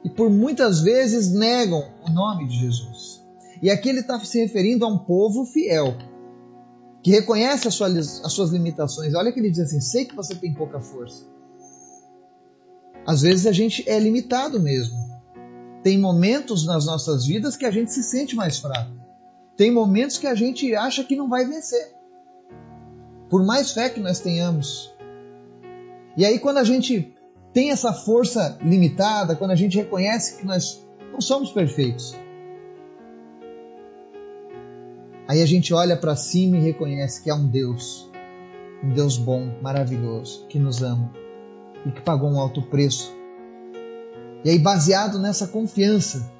e 0.03 0.09
por 0.09 0.29
muitas 0.29 0.81
vezes 0.81 1.31
negam 1.31 1.93
o 2.05 2.11
nome 2.11 2.45
de 2.45 2.59
Jesus. 2.59 3.23
E 3.61 3.71
aqui 3.71 3.87
ele 3.87 4.01
está 4.01 4.19
se 4.19 4.37
referindo 4.37 4.83
a 4.83 4.89
um 4.89 4.97
povo 4.97 5.45
fiel, 5.45 5.95
que 7.01 7.11
reconhece 7.11 7.69
as 7.69 7.73
suas, 7.73 8.21
as 8.21 8.33
suas 8.33 8.49
limitações. 8.49 9.15
Olha 9.15 9.31
que 9.31 9.39
ele 9.39 9.49
diz 9.49 9.61
assim: 9.61 9.79
sei 9.79 10.03
que 10.03 10.13
você 10.13 10.35
tem 10.35 10.53
pouca 10.53 10.81
força. 10.81 11.23
Às 13.07 13.21
vezes 13.21 13.47
a 13.47 13.53
gente 13.53 13.89
é 13.89 13.97
limitado 13.97 14.59
mesmo. 14.59 15.14
Tem 15.85 15.99
momentos 15.99 16.65
nas 16.65 16.83
nossas 16.87 17.27
vidas 17.27 17.55
que 17.55 17.63
a 17.63 17.69
gente 17.69 17.93
se 17.93 18.01
sente 18.01 18.35
mais 18.35 18.57
fraco. 18.57 18.89
Tem 19.55 19.69
momentos 19.69 20.17
que 20.17 20.25
a 20.25 20.33
gente 20.33 20.73
acha 20.73 21.03
que 21.03 21.15
não 21.15 21.29
vai 21.29 21.45
vencer. 21.45 21.93
Por 23.29 23.45
mais 23.45 23.71
fé 23.71 23.87
que 23.87 23.99
nós 23.99 24.19
tenhamos. 24.19 24.91
E 26.17 26.25
aí, 26.25 26.39
quando 26.39 26.57
a 26.57 26.63
gente 26.63 27.15
tem 27.53 27.69
essa 27.69 27.93
força 27.93 28.57
limitada, 28.63 29.35
quando 29.35 29.51
a 29.51 29.55
gente 29.55 29.77
reconhece 29.77 30.37
que 30.39 30.45
nós 30.47 30.83
não 31.13 31.21
somos 31.21 31.51
perfeitos, 31.51 32.15
Aí 35.27 35.41
a 35.41 35.45
gente 35.45 35.71
olha 35.71 35.95
para 35.95 36.15
cima 36.15 36.57
e 36.57 36.61
reconhece 36.61 37.23
que 37.23 37.29
há 37.29 37.35
um 37.35 37.47
Deus, 37.47 38.09
um 38.83 38.89
Deus 38.89 39.17
bom, 39.17 39.59
maravilhoso, 39.61 40.47
que 40.47 40.57
nos 40.57 40.81
ama 40.81 41.11
e 41.85 41.91
que 41.91 42.01
pagou 42.01 42.29
um 42.29 42.39
alto 42.39 42.61
preço. 42.61 43.11
E 44.45 44.49
aí, 44.51 44.59
baseado 44.59 45.19
nessa 45.19 45.47
confiança, 45.47 46.31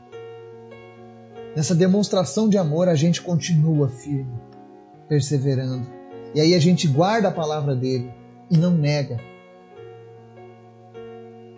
nessa 1.54 1.76
demonstração 1.76 2.48
de 2.48 2.58
amor, 2.58 2.88
a 2.88 2.96
gente 2.96 3.22
continua 3.22 3.90
firme, 3.90 4.40
perseverando. 5.10 5.86
E 6.34 6.40
aí 6.40 6.56
a 6.56 6.60
gente 6.60 6.88
guarda 6.88 7.28
a 7.28 7.32
palavra 7.32 7.76
dele 7.76 8.14
e 8.50 8.58
não 8.58 8.72
nega. 8.72 9.20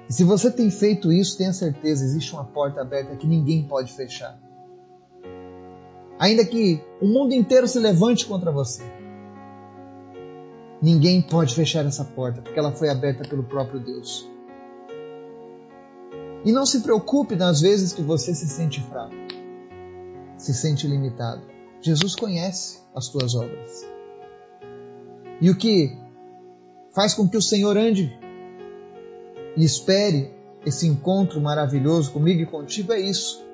E 0.09 0.13
se 0.13 0.23
você 0.23 0.49
tem 0.49 0.71
feito 0.71 1.11
isso, 1.11 1.37
tenha 1.37 1.53
certeza, 1.53 2.03
existe 2.03 2.33
uma 2.33 2.45
porta 2.45 2.81
aberta 2.81 3.15
que 3.15 3.27
ninguém 3.27 3.67
pode 3.67 3.93
fechar 3.93 4.39
ainda 6.19 6.43
que 6.45 6.81
o 7.01 7.07
mundo 7.07 7.33
inteiro 7.33 7.67
se 7.67 7.79
levante 7.79 8.25
contra 8.25 8.51
você. 8.51 8.83
Ninguém 10.81 11.21
pode 11.21 11.55
fechar 11.55 11.85
essa 11.85 12.03
porta, 12.03 12.41
porque 12.41 12.57
ela 12.57 12.71
foi 12.71 12.89
aberta 12.89 13.27
pelo 13.27 13.43
próprio 13.43 13.79
Deus. 13.79 14.29
E 16.45 16.51
não 16.51 16.65
se 16.65 16.81
preocupe 16.81 17.35
nas 17.35 17.61
vezes 17.61 17.93
que 17.93 18.01
você 18.01 18.33
se 18.33 18.47
sente 18.47 18.81
fraco, 18.81 19.15
se 20.37 20.53
sente 20.53 20.87
limitado. 20.87 21.41
Jesus 21.81 22.15
conhece 22.15 22.79
as 22.95 23.09
tuas 23.09 23.35
obras. 23.35 23.85
E 25.41 25.49
o 25.49 25.55
que 25.55 25.97
faz 26.93 27.13
com 27.13 27.27
que 27.27 27.37
o 27.37 27.41
Senhor 27.41 27.77
ande 27.77 28.17
e 29.55 29.63
espere 29.63 30.33
esse 30.65 30.87
encontro 30.87 31.39
maravilhoso 31.39 32.11
comigo 32.11 32.41
e 32.41 32.45
contigo 32.45 32.91
é 32.91 32.99
isso 32.99 33.45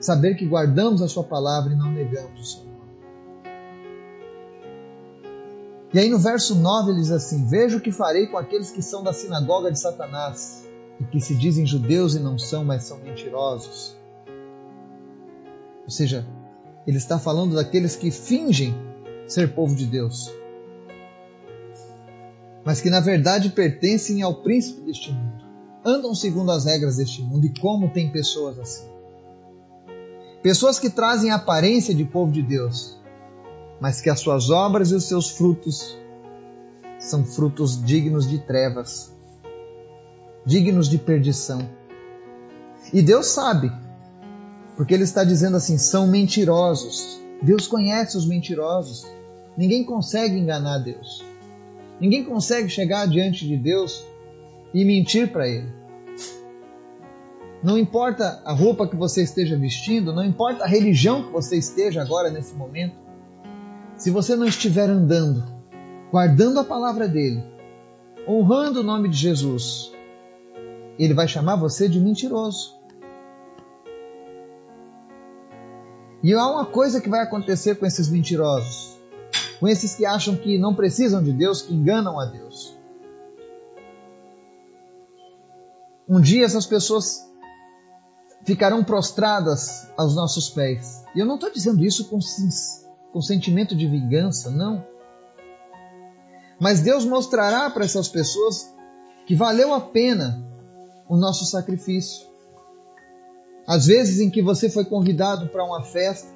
saber 0.00 0.36
que 0.36 0.46
guardamos 0.46 1.00
a 1.02 1.08
Sua 1.08 1.24
palavra 1.24 1.72
e 1.72 1.76
não 1.76 1.90
negamos 1.90 2.54
o 2.54 2.64
nome. 2.64 2.76
E 5.94 5.98
aí 5.98 6.10
no 6.10 6.18
verso 6.18 6.54
9 6.54 6.90
ele 6.90 7.00
diz 7.00 7.10
assim: 7.10 7.46
Veja 7.46 7.76
o 7.76 7.80
que 7.80 7.92
farei 7.92 8.26
com 8.26 8.36
aqueles 8.36 8.70
que 8.70 8.82
são 8.82 9.02
da 9.02 9.12
sinagoga 9.12 9.70
de 9.70 9.80
Satanás 9.80 10.65
e 11.00 11.04
que 11.04 11.20
se 11.20 11.34
dizem 11.34 11.66
judeus 11.66 12.14
e 12.14 12.18
não 12.18 12.38
são, 12.38 12.64
mas 12.64 12.84
são 12.84 12.98
mentirosos. 12.98 13.96
Ou 15.84 15.90
seja, 15.90 16.26
ele 16.86 16.96
está 16.96 17.18
falando 17.18 17.54
daqueles 17.54 17.96
que 17.96 18.10
fingem 18.10 18.74
ser 19.26 19.54
povo 19.54 19.74
de 19.74 19.86
Deus, 19.86 20.32
mas 22.64 22.80
que 22.80 22.90
na 22.90 23.00
verdade 23.00 23.50
pertencem 23.50 24.22
ao 24.22 24.42
príncipe 24.42 24.80
deste 24.82 25.12
mundo. 25.12 25.44
Andam 25.84 26.14
segundo 26.14 26.50
as 26.50 26.64
regras 26.64 26.96
deste 26.96 27.22
mundo 27.22 27.46
e 27.46 27.60
como 27.60 27.90
tem 27.90 28.10
pessoas 28.10 28.58
assim. 28.58 28.86
Pessoas 30.42 30.78
que 30.78 30.90
trazem 30.90 31.30
a 31.30 31.36
aparência 31.36 31.94
de 31.94 32.04
povo 32.04 32.32
de 32.32 32.42
Deus, 32.42 32.98
mas 33.80 34.00
que 34.00 34.10
as 34.10 34.20
suas 34.20 34.50
obras 34.50 34.90
e 34.90 34.94
os 34.94 35.04
seus 35.04 35.30
frutos 35.30 35.96
são 36.98 37.24
frutos 37.24 37.84
dignos 37.84 38.28
de 38.28 38.38
trevas, 38.38 39.15
dignos 40.46 40.88
de 40.88 40.96
perdição. 40.96 41.68
E 42.92 43.02
Deus 43.02 43.26
sabe, 43.26 43.72
porque 44.76 44.94
Ele 44.94 45.02
está 45.02 45.24
dizendo 45.24 45.56
assim: 45.56 45.76
são 45.76 46.06
mentirosos. 46.06 47.20
Deus 47.42 47.66
conhece 47.66 48.16
os 48.16 48.26
mentirosos. 48.26 49.04
Ninguém 49.56 49.84
consegue 49.84 50.38
enganar 50.38 50.78
Deus. 50.78 51.24
Ninguém 52.00 52.24
consegue 52.24 52.68
chegar 52.68 53.06
diante 53.06 53.46
de 53.46 53.56
Deus 53.56 54.04
e 54.72 54.84
mentir 54.84 55.32
para 55.32 55.48
Ele. 55.48 55.68
Não 57.62 57.76
importa 57.76 58.40
a 58.44 58.52
roupa 58.52 58.86
que 58.86 58.94
você 58.94 59.22
esteja 59.22 59.58
vestindo, 59.58 60.12
não 60.12 60.24
importa 60.24 60.64
a 60.64 60.68
religião 60.68 61.24
que 61.24 61.32
você 61.32 61.56
esteja 61.56 62.02
agora 62.02 62.30
nesse 62.30 62.54
momento, 62.54 62.94
se 63.96 64.10
você 64.10 64.36
não 64.36 64.46
estiver 64.46 64.88
andando, 64.88 65.42
guardando 66.12 66.60
a 66.60 66.64
palavra 66.64 67.08
dele, 67.08 67.42
honrando 68.28 68.80
o 68.80 68.84
nome 68.84 69.08
de 69.08 69.16
Jesus, 69.16 69.95
ele 70.98 71.14
vai 71.14 71.28
chamar 71.28 71.56
você 71.56 71.88
de 71.88 72.00
mentiroso. 72.00 72.76
E 76.22 76.32
há 76.32 76.46
uma 76.46 76.66
coisa 76.66 77.00
que 77.00 77.08
vai 77.08 77.22
acontecer 77.22 77.76
com 77.76 77.86
esses 77.86 78.08
mentirosos, 78.08 78.98
com 79.60 79.68
esses 79.68 79.94
que 79.94 80.04
acham 80.04 80.36
que 80.36 80.58
não 80.58 80.74
precisam 80.74 81.22
de 81.22 81.32
Deus, 81.32 81.62
que 81.62 81.74
enganam 81.74 82.18
a 82.18 82.24
Deus. 82.24 82.76
Um 86.08 86.20
dia 86.20 86.44
essas 86.44 86.66
pessoas 86.66 87.26
ficarão 88.44 88.82
prostradas 88.82 89.90
aos 89.96 90.14
nossos 90.14 90.48
pés. 90.48 91.04
E 91.14 91.18
eu 91.20 91.26
não 91.26 91.34
estou 91.34 91.52
dizendo 91.52 91.84
isso 91.84 92.08
com, 92.08 92.18
com 93.12 93.20
sentimento 93.20 93.74
de 93.74 93.86
vingança, 93.86 94.50
não. 94.50 94.86
Mas 96.58 96.80
Deus 96.80 97.04
mostrará 97.04 97.68
para 97.68 97.84
essas 97.84 98.08
pessoas 98.08 98.72
que 99.26 99.34
valeu 99.34 99.74
a 99.74 99.80
pena 99.80 100.45
o 101.08 101.16
nosso 101.16 101.44
sacrifício. 101.44 102.26
Às 103.66 103.86
vezes 103.86 104.20
em 104.20 104.30
que 104.30 104.42
você 104.42 104.70
foi 104.70 104.84
convidado 104.84 105.48
para 105.48 105.64
uma 105.64 105.82
festa 105.82 106.28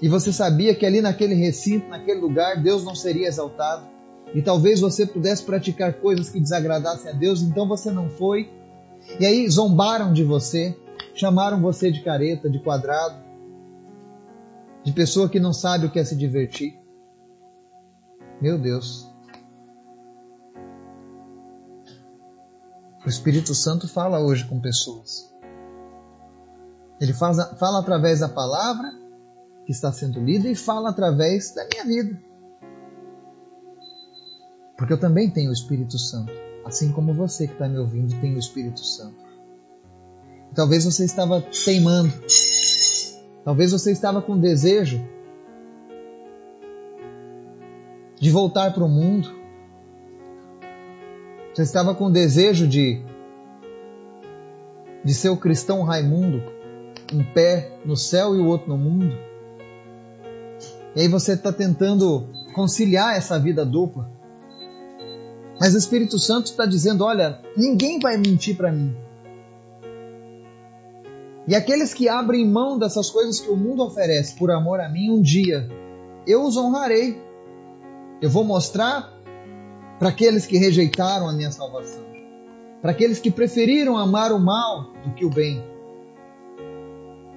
e 0.00 0.08
você 0.08 0.32
sabia 0.32 0.74
que 0.74 0.84
ali 0.84 1.00
naquele 1.00 1.34
recinto, 1.34 1.88
naquele 1.88 2.20
lugar, 2.20 2.62
Deus 2.62 2.84
não 2.84 2.94
seria 2.94 3.28
exaltado. 3.28 3.86
E 4.34 4.42
talvez 4.42 4.80
você 4.80 5.06
pudesse 5.06 5.42
praticar 5.42 5.94
coisas 5.94 6.30
que 6.30 6.40
desagradassem 6.40 7.10
a 7.10 7.14
Deus, 7.14 7.42
então 7.42 7.68
você 7.68 7.90
não 7.90 8.08
foi. 8.08 8.50
E 9.20 9.26
aí 9.26 9.48
zombaram 9.48 10.12
de 10.12 10.24
você, 10.24 10.74
Chamaram 11.14 11.60
você 11.60 11.90
de 11.90 12.02
careta, 12.02 12.48
de 12.48 12.58
quadrado, 12.58 13.22
de 14.82 14.92
pessoa 14.92 15.28
que 15.28 15.38
não 15.38 15.52
sabe 15.52 15.86
o 15.86 15.90
que 15.90 15.98
é 15.98 16.04
se 16.04 16.16
divertir. 16.16 16.78
Meu 18.40 18.58
Deus. 18.58 19.11
O 23.04 23.08
Espírito 23.08 23.54
Santo 23.54 23.88
fala 23.88 24.20
hoje 24.20 24.46
com 24.46 24.60
pessoas. 24.60 25.32
Ele 27.00 27.12
fala, 27.12 27.80
através 27.80 28.20
da 28.20 28.28
palavra 28.28 28.92
que 29.66 29.72
está 29.72 29.92
sendo 29.92 30.20
lida 30.20 30.48
e 30.48 30.54
fala 30.54 30.90
através 30.90 31.52
da 31.52 31.66
minha 31.66 31.84
vida. 31.84 32.22
Porque 34.76 34.92
eu 34.92 35.00
também 35.00 35.28
tenho 35.28 35.50
o 35.50 35.52
Espírito 35.52 35.98
Santo. 35.98 36.32
Assim 36.64 36.92
como 36.92 37.12
você 37.12 37.48
que 37.48 37.54
está 37.54 37.68
me 37.68 37.76
ouvindo 37.78 38.20
tem 38.20 38.36
o 38.36 38.38
Espírito 38.38 38.84
Santo. 38.84 39.20
Talvez 40.54 40.84
você 40.84 41.04
estava 41.04 41.40
teimando. 41.40 42.12
Talvez 43.44 43.72
você 43.72 43.90
estava 43.90 44.22
com 44.22 44.38
desejo 44.38 45.04
de 48.20 48.30
voltar 48.30 48.72
para 48.72 48.84
o 48.84 48.88
mundo. 48.88 49.41
Você 51.52 51.62
estava 51.62 51.94
com 51.94 52.10
desejo 52.10 52.66
de 52.66 53.02
de 55.04 55.12
ser 55.12 55.30
o 55.30 55.36
cristão 55.36 55.82
Raimundo, 55.82 56.42
um 57.12 57.24
pé 57.24 57.76
no 57.84 57.96
céu 57.96 58.36
e 58.36 58.38
o 58.38 58.46
outro 58.46 58.68
no 58.68 58.78
mundo. 58.78 59.12
E 60.94 61.00
aí 61.00 61.08
você 61.08 61.32
está 61.32 61.52
tentando 61.52 62.28
conciliar 62.54 63.16
essa 63.16 63.38
vida 63.38 63.66
dupla. 63.66 64.10
Mas 65.60 65.74
o 65.74 65.78
Espírito 65.78 66.18
Santo 66.18 66.46
está 66.46 66.64
dizendo: 66.64 67.04
olha, 67.04 67.40
ninguém 67.56 67.98
vai 67.98 68.16
mentir 68.16 68.56
para 68.56 68.72
mim. 68.72 68.96
E 71.46 71.54
aqueles 71.54 71.92
que 71.92 72.08
abrem 72.08 72.48
mão 72.48 72.78
dessas 72.78 73.10
coisas 73.10 73.40
que 73.40 73.50
o 73.50 73.56
mundo 73.56 73.82
oferece 73.82 74.36
por 74.36 74.50
amor 74.50 74.80
a 74.80 74.88
mim, 74.88 75.10
um 75.10 75.20
dia 75.20 75.68
eu 76.26 76.44
os 76.44 76.56
honrarei. 76.56 77.20
Eu 78.20 78.30
vou 78.30 78.44
mostrar 78.44 79.12
para 80.02 80.08
aqueles 80.08 80.46
que 80.46 80.58
rejeitaram 80.58 81.28
a 81.28 81.32
minha 81.32 81.52
salvação, 81.52 82.02
para 82.80 82.90
aqueles 82.90 83.20
que 83.20 83.30
preferiram 83.30 83.96
amar 83.96 84.32
o 84.32 84.40
mal 84.40 84.90
do 85.04 85.14
que 85.14 85.24
o 85.24 85.30
bem, 85.30 85.64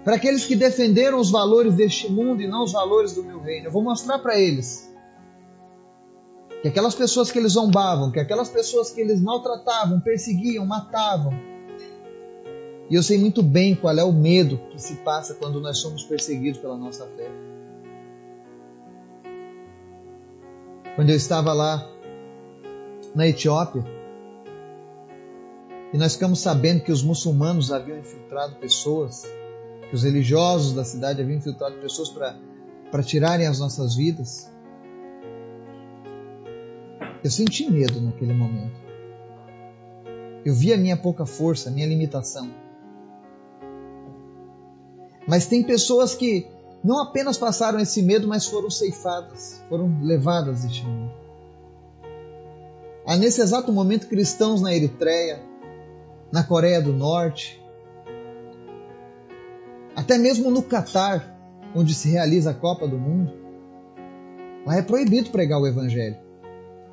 para 0.03 0.15
aqueles 0.15 0.48
que 0.48 0.55
defenderam 0.55 1.19
os 1.19 1.29
valores 1.29 1.75
deste 1.75 2.12
mundo 2.12 2.41
e 2.41 2.48
não 2.48 2.63
os 2.63 2.72
valores 2.72 3.13
do 3.13 3.24
meu 3.24 3.39
reino. 3.39 3.67
Eu 3.67 3.72
vou 3.72 3.84
mostrar 3.84 4.17
para 4.17 4.39
eles 4.39 4.91
que 6.63 6.67
aquelas 6.67 6.95
pessoas 6.95 7.31
que 7.31 7.38
eles 7.38 7.51
zombavam, 7.51 8.10
que 8.10 8.19
aquelas 8.19 8.50
pessoas 8.50 8.89
que 8.89 9.00
eles 9.00 9.22
maltratavam, 9.22 10.00
perseguiam, 10.00 10.65
matavam, 10.65 11.39
e 12.89 12.95
eu 12.95 13.03
sei 13.03 13.19
muito 13.19 13.43
bem 13.43 13.75
qual 13.75 13.95
é 13.95 14.03
o 14.03 14.12
medo 14.12 14.60
que 14.72 14.81
se 14.81 14.95
passa 14.95 15.36
quando 15.36 15.62
nós 15.62 15.77
somos 15.77 16.03
perseguidos 16.03 16.60
pela 16.60 16.75
nossa 16.75 17.05
fé. 17.15 17.29
Quando 20.95 21.12
eu 21.12 21.15
estava 21.15 21.53
lá 21.53 21.91
na 23.15 23.27
Etiópia, 23.27 23.84
e 25.95 25.98
nós 25.98 26.15
ficamos 26.15 26.39
sabendo 26.39 26.84
que 26.84 26.91
os 26.91 27.01
muçulmanos 27.01 27.72
haviam 27.72 27.98
infiltrado 27.98 28.55
pessoas, 28.55 29.24
que 29.89 29.95
os 29.95 30.03
religiosos 30.03 30.74
da 30.74 30.84
cidade 30.84 31.22
haviam 31.22 31.38
infiltrado 31.38 31.77
pessoas 31.77 32.10
para 32.10 33.01
tirarem 33.01 33.48
as 33.48 33.60
nossas 33.60 33.95
vidas. 33.95 34.51
Eu 37.24 37.31
senti 37.31 37.72
medo 37.72 38.01
naquele 38.01 38.34
momento. 38.34 38.75
Eu 40.43 40.53
vi 40.53 40.74
a 40.74 40.77
minha 40.77 40.98
pouca 40.98 41.25
força, 41.25 41.69
a 41.69 41.72
minha 41.72 41.88
limitação. 41.88 42.51
Mas 45.25 45.48
tem 45.48 45.63
pessoas 45.63 46.13
que 46.13 46.48
não 46.84 47.01
apenas 47.01 47.38
passaram 47.38 47.79
esse 47.79 48.01
medo, 48.03 48.27
mas 48.27 48.45
foram 48.45 48.69
ceifadas, 48.69 49.63
foram 49.69 50.01
levadas 50.03 50.63
deste 50.63 50.86
mundo. 50.86 51.25
Há 53.06 53.16
nesse 53.16 53.42
exato 53.42 53.72
momento 53.72 54.08
cristãos 54.08 54.62
na 54.62 54.74
Eritreia, 54.74 55.42
na 56.32 56.44
Coreia 56.44 56.82
do 56.82 56.92
Norte, 56.92 57.62
até 59.96 60.18
mesmo 60.18 60.50
no 60.50 60.64
Catar, 60.64 61.38
onde 61.76 61.94
se 61.94 62.10
realiza 62.10 62.52
a 62.52 62.54
Copa 62.54 62.88
do 62.88 62.98
Mundo. 62.98 63.32
Lá 64.66 64.78
é 64.78 64.82
proibido 64.82 65.30
pregar 65.30 65.60
o 65.60 65.68
Evangelho. 65.68 66.18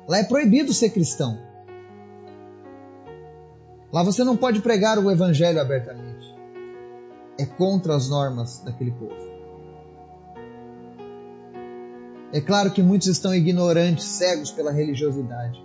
Lá 0.07 0.19
é 0.19 0.23
proibido 0.23 0.73
ser 0.73 0.91
cristão. 0.91 1.39
Lá 3.91 4.03
você 4.03 4.23
não 4.23 4.37
pode 4.37 4.61
pregar 4.61 4.99
o 4.99 5.09
Evangelho 5.09 5.59
abertamente 5.59 6.13
é 7.37 7.45
contra 7.45 7.95
as 7.95 8.09
normas 8.09 8.59
daquele 8.59 8.91
povo. 8.91 9.33
É 12.31 12.41
claro 12.41 12.71
que 12.71 12.81
muitos 12.81 13.07
estão 13.07 13.33
ignorantes, 13.33 14.05
cegos 14.05 14.51
pela 14.51 14.71
religiosidade. 14.71 15.63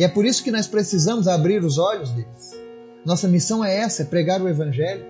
E 0.00 0.02
é 0.02 0.08
por 0.08 0.24
isso 0.24 0.42
que 0.42 0.50
nós 0.50 0.66
precisamos 0.66 1.28
abrir 1.28 1.62
os 1.62 1.76
olhos 1.76 2.08
deles. 2.08 2.58
Nossa 3.04 3.28
missão 3.28 3.62
é 3.62 3.76
essa, 3.76 4.00
é 4.00 4.06
pregar 4.06 4.40
o 4.40 4.48
Evangelho. 4.48 5.04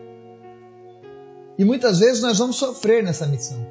E 1.56 1.64
muitas 1.64 2.00
vezes 2.00 2.20
nós 2.20 2.38
vamos 2.38 2.56
sofrer 2.56 3.00
nessa 3.00 3.24
missão. 3.24 3.64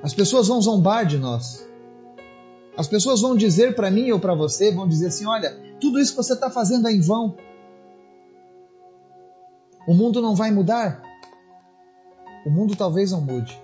As 0.00 0.14
pessoas 0.14 0.46
vão 0.46 0.62
zombar 0.62 1.04
de 1.04 1.18
nós. 1.18 1.68
As 2.76 2.86
pessoas 2.86 3.20
vão 3.20 3.34
dizer 3.34 3.74
para 3.74 3.90
mim 3.90 4.12
ou 4.12 4.20
para 4.20 4.32
você, 4.32 4.70
vão 4.70 4.86
dizer 4.86 5.08
assim: 5.08 5.26
olha, 5.26 5.60
tudo 5.80 5.98
isso 5.98 6.12
que 6.12 6.18
você 6.18 6.34
está 6.34 6.48
fazendo 6.48 6.86
é 6.86 6.92
em 6.92 7.00
vão. 7.00 7.36
O 9.88 9.92
mundo 9.92 10.22
não 10.22 10.36
vai 10.36 10.52
mudar? 10.52 11.02
O 12.46 12.50
mundo 12.50 12.76
talvez 12.76 13.10
não 13.10 13.22
mude. 13.22 13.60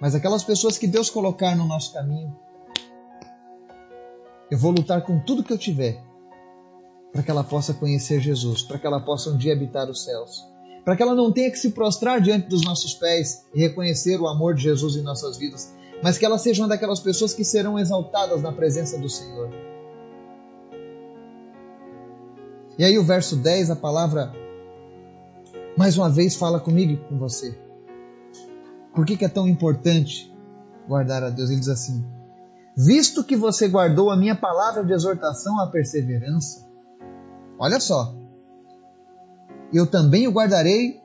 Mas 0.00 0.16
aquelas 0.16 0.42
pessoas 0.42 0.76
que 0.76 0.88
Deus 0.88 1.08
colocar 1.08 1.54
no 1.54 1.64
nosso 1.64 1.92
caminho, 1.92 2.36
eu 4.50 4.58
vou 4.58 4.72
lutar 4.72 5.02
com 5.02 5.18
tudo 5.20 5.44
que 5.44 5.52
eu 5.52 5.58
tiver 5.58 6.02
para 7.12 7.22
que 7.22 7.30
ela 7.30 7.44
possa 7.44 7.74
conhecer 7.74 8.20
Jesus, 8.20 8.62
para 8.62 8.78
que 8.78 8.86
ela 8.86 9.00
possa 9.00 9.30
um 9.30 9.36
dia 9.36 9.52
habitar 9.52 9.88
os 9.88 10.04
céus, 10.04 10.44
para 10.84 10.96
que 10.96 11.02
ela 11.02 11.14
não 11.14 11.32
tenha 11.32 11.50
que 11.50 11.58
se 11.58 11.70
prostrar 11.70 12.20
diante 12.20 12.48
dos 12.48 12.62
nossos 12.62 12.94
pés 12.94 13.44
e 13.54 13.60
reconhecer 13.60 14.20
o 14.20 14.28
amor 14.28 14.54
de 14.54 14.62
Jesus 14.62 14.96
em 14.96 15.02
nossas 15.02 15.36
vidas, 15.36 15.74
mas 16.02 16.18
que 16.18 16.24
ela 16.24 16.38
seja 16.38 16.62
uma 16.62 16.68
daquelas 16.68 17.00
pessoas 17.00 17.34
que 17.34 17.44
serão 17.44 17.78
exaltadas 17.78 18.42
na 18.42 18.52
presença 18.52 18.98
do 18.98 19.08
Senhor. 19.08 19.50
E 22.78 22.84
aí 22.84 22.98
o 22.98 23.04
verso 23.04 23.36
10, 23.36 23.70
a 23.70 23.76
palavra 23.76 24.32
mais 25.76 25.96
uma 25.96 26.08
vez 26.08 26.34
fala 26.34 26.58
comigo 26.58 26.92
e 26.92 26.96
com 26.96 27.18
você. 27.18 27.58
Por 28.94 29.04
que, 29.04 29.16
que 29.16 29.24
é 29.24 29.28
tão 29.28 29.46
importante 29.46 30.32
guardar 30.88 31.22
a 31.22 31.30
Deus? 31.30 31.50
Ele 31.50 31.60
diz 31.60 31.68
assim: 31.68 32.04
Visto 32.76 33.24
que 33.24 33.36
você 33.36 33.68
guardou 33.68 34.10
a 34.10 34.16
minha 34.16 34.34
palavra 34.34 34.84
de 34.84 34.92
exortação 34.92 35.60
à 35.60 35.66
perseverança, 35.66 36.66
olha 37.58 37.80
só, 37.80 38.14
eu 39.72 39.86
também 39.86 40.26
o 40.26 40.32
guardarei 40.32 41.00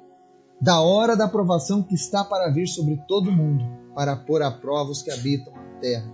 da 0.62 0.82
hora 0.82 1.16
da 1.16 1.26
aprovação 1.26 1.84
que 1.84 1.96
está 1.96 2.24
para 2.24 2.52
vir 2.52 2.68
sobre 2.68 2.98
todo 3.08 3.32
mundo, 3.32 3.64
para 3.94 4.16
pôr 4.16 4.42
à 4.42 4.52
prova 4.52 4.92
os 4.92 5.02
que 5.02 5.12
habitam 5.12 5.54
a 5.56 5.80
terra. 5.80 6.12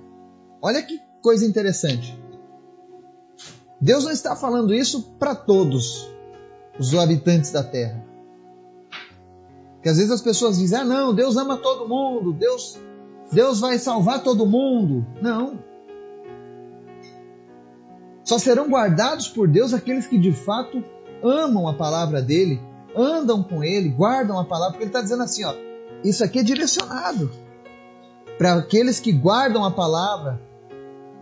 Olha 0.62 0.82
que 0.82 1.00
coisa 1.22 1.46
interessante. 1.46 2.20
Deus 3.80 4.04
não 4.04 4.12
está 4.12 4.36
falando 4.36 4.74
isso 4.74 5.14
para 5.18 5.34
todos 5.36 6.08
os 6.80 6.94
habitantes 6.96 7.52
da 7.52 7.64
terra. 7.64 8.04
Que 9.82 9.90
às 9.90 9.98
vezes 9.98 10.12
as 10.12 10.22
pessoas 10.22 10.58
dizem: 10.58 10.80
"Ah, 10.80 10.86
não, 10.86 11.14
Deus 11.14 11.36
ama 11.36 11.58
todo 11.58 11.88
mundo, 11.88 12.34
Deus 12.34 12.80
Deus 13.32 13.60
vai 13.60 13.78
salvar 13.78 14.24
todo 14.24 14.46
mundo". 14.46 15.06
Não. 15.22 15.60
Só 18.24 18.38
serão 18.38 18.70
guardados 18.70 19.28
por 19.28 19.48
Deus 19.48 19.74
aqueles 19.74 20.08
que 20.08 20.18
de 20.18 20.32
fato 20.32 20.84
amam 21.24 21.68
a 21.68 21.74
palavra 21.74 22.22
dele, 22.22 22.62
andam 22.96 23.44
com 23.44 23.64
ele, 23.64 23.90
guardam 23.90 24.40
a 24.40 24.46
palavra, 24.46 24.74
porque 24.74 24.84
ele 24.84 24.90
está 24.90 25.02
dizendo 25.02 25.24
assim, 25.24 25.44
ó, 25.44 25.54
isso 26.04 26.24
aqui 26.24 26.40
é 26.40 26.44
direcionado 26.44 27.32
para 28.38 28.56
aqueles 28.56 29.00
que 29.00 29.12
guardam 29.12 29.64
a 29.64 29.72
palavra 29.72 30.42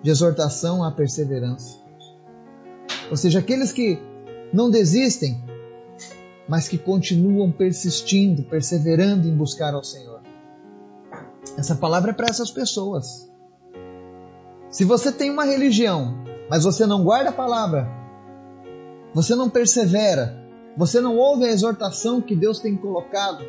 de 0.02 0.10
exortação 0.10 0.84
à 0.84 0.92
perseverança. 0.92 1.78
Ou 3.10 3.18
seja, 3.18 3.40
aqueles 3.40 3.72
que 3.72 4.00
não 4.54 4.70
desistem, 4.70 5.44
mas 6.48 6.68
que 6.68 6.78
continuam 6.78 7.52
persistindo, 7.52 8.44
perseverando 8.44 9.28
em 9.28 9.36
buscar 9.36 9.74
ao 9.74 9.84
Senhor. 9.84 10.22
Essa 11.60 11.76
palavra 11.76 12.12
é 12.12 12.14
para 12.14 12.28
essas 12.30 12.50
pessoas. 12.50 13.30
Se 14.70 14.86
você 14.86 15.12
tem 15.12 15.30
uma 15.30 15.44
religião, 15.44 16.24
mas 16.50 16.64
você 16.64 16.86
não 16.86 17.04
guarda 17.04 17.32
a 17.32 17.34
palavra, 17.34 17.86
você 19.14 19.36
não 19.36 19.50
persevera, 19.50 20.42
você 20.78 21.02
não 21.02 21.18
ouve 21.18 21.44
a 21.44 21.52
exortação 21.52 22.22
que 22.22 22.34
Deus 22.34 22.60
tem 22.60 22.78
colocado 22.78 23.44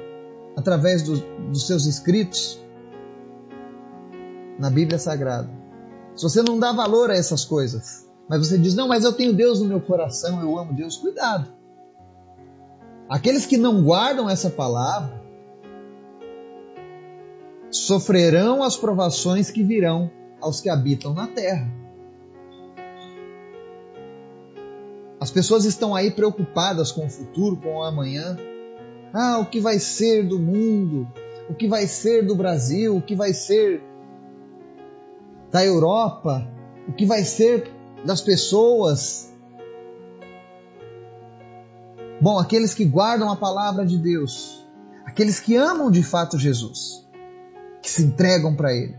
através 0.56 1.04
do, 1.04 1.20
dos 1.50 1.68
seus 1.68 1.86
escritos 1.86 2.58
na 4.58 4.68
Bíblia 4.70 4.98
Sagrada. 4.98 5.48
Se 6.16 6.24
você 6.24 6.42
não 6.42 6.58
dá 6.58 6.72
valor 6.72 7.12
a 7.12 7.14
essas 7.14 7.44
coisas, 7.44 8.08
mas 8.28 8.40
você 8.40 8.58
diz: 8.58 8.74
Não, 8.74 8.88
mas 8.88 9.04
eu 9.04 9.12
tenho 9.12 9.32
Deus 9.32 9.60
no 9.60 9.68
meu 9.68 9.80
coração, 9.80 10.40
eu 10.40 10.58
amo 10.58 10.74
Deus, 10.74 10.96
cuidado. 10.96 11.48
Aqueles 13.08 13.46
que 13.46 13.56
não 13.56 13.84
guardam 13.84 14.28
essa 14.28 14.50
palavra 14.50 15.19
sofrerão 17.70 18.62
as 18.62 18.76
provações 18.76 19.50
que 19.50 19.62
virão 19.62 20.10
aos 20.40 20.60
que 20.60 20.68
habitam 20.68 21.14
na 21.14 21.26
terra. 21.26 21.70
As 25.20 25.30
pessoas 25.30 25.64
estão 25.64 25.94
aí 25.94 26.10
preocupadas 26.10 26.90
com 26.90 27.06
o 27.06 27.10
futuro, 27.10 27.56
com 27.56 27.76
o 27.76 27.82
amanhã. 27.82 28.38
Ah, 29.12 29.38
o 29.38 29.46
que 29.46 29.60
vai 29.60 29.78
ser 29.78 30.26
do 30.26 30.38
mundo? 30.38 31.06
O 31.48 31.54
que 31.54 31.68
vai 31.68 31.86
ser 31.86 32.24
do 32.24 32.34
Brasil? 32.34 32.96
O 32.96 33.02
que 33.02 33.14
vai 33.14 33.34
ser 33.34 33.82
da 35.50 35.64
Europa? 35.64 36.48
O 36.88 36.92
que 36.92 37.04
vai 37.04 37.22
ser 37.22 37.70
das 38.04 38.22
pessoas? 38.22 39.30
Bom, 42.20 42.38
aqueles 42.38 42.72
que 42.72 42.84
guardam 42.84 43.30
a 43.30 43.36
palavra 43.36 43.84
de 43.84 43.98
Deus, 43.98 44.66
aqueles 45.06 45.40
que 45.40 45.56
amam 45.56 45.90
de 45.90 46.02
fato 46.02 46.38
Jesus, 46.38 47.06
que 47.82 47.90
se 47.90 48.02
entregam 48.02 48.54
para 48.54 48.72
Ele. 48.72 48.96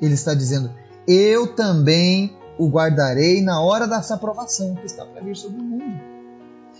Ele 0.00 0.14
está 0.14 0.34
dizendo: 0.34 0.74
Eu 1.06 1.54
também 1.54 2.36
o 2.58 2.68
guardarei 2.68 3.42
na 3.42 3.60
hora 3.60 3.86
dessa 3.86 4.14
aprovação 4.14 4.74
que 4.76 4.86
está 4.86 5.04
para 5.04 5.22
vir 5.22 5.36
sobre 5.36 5.60
o 5.60 5.64
mundo. 5.64 6.00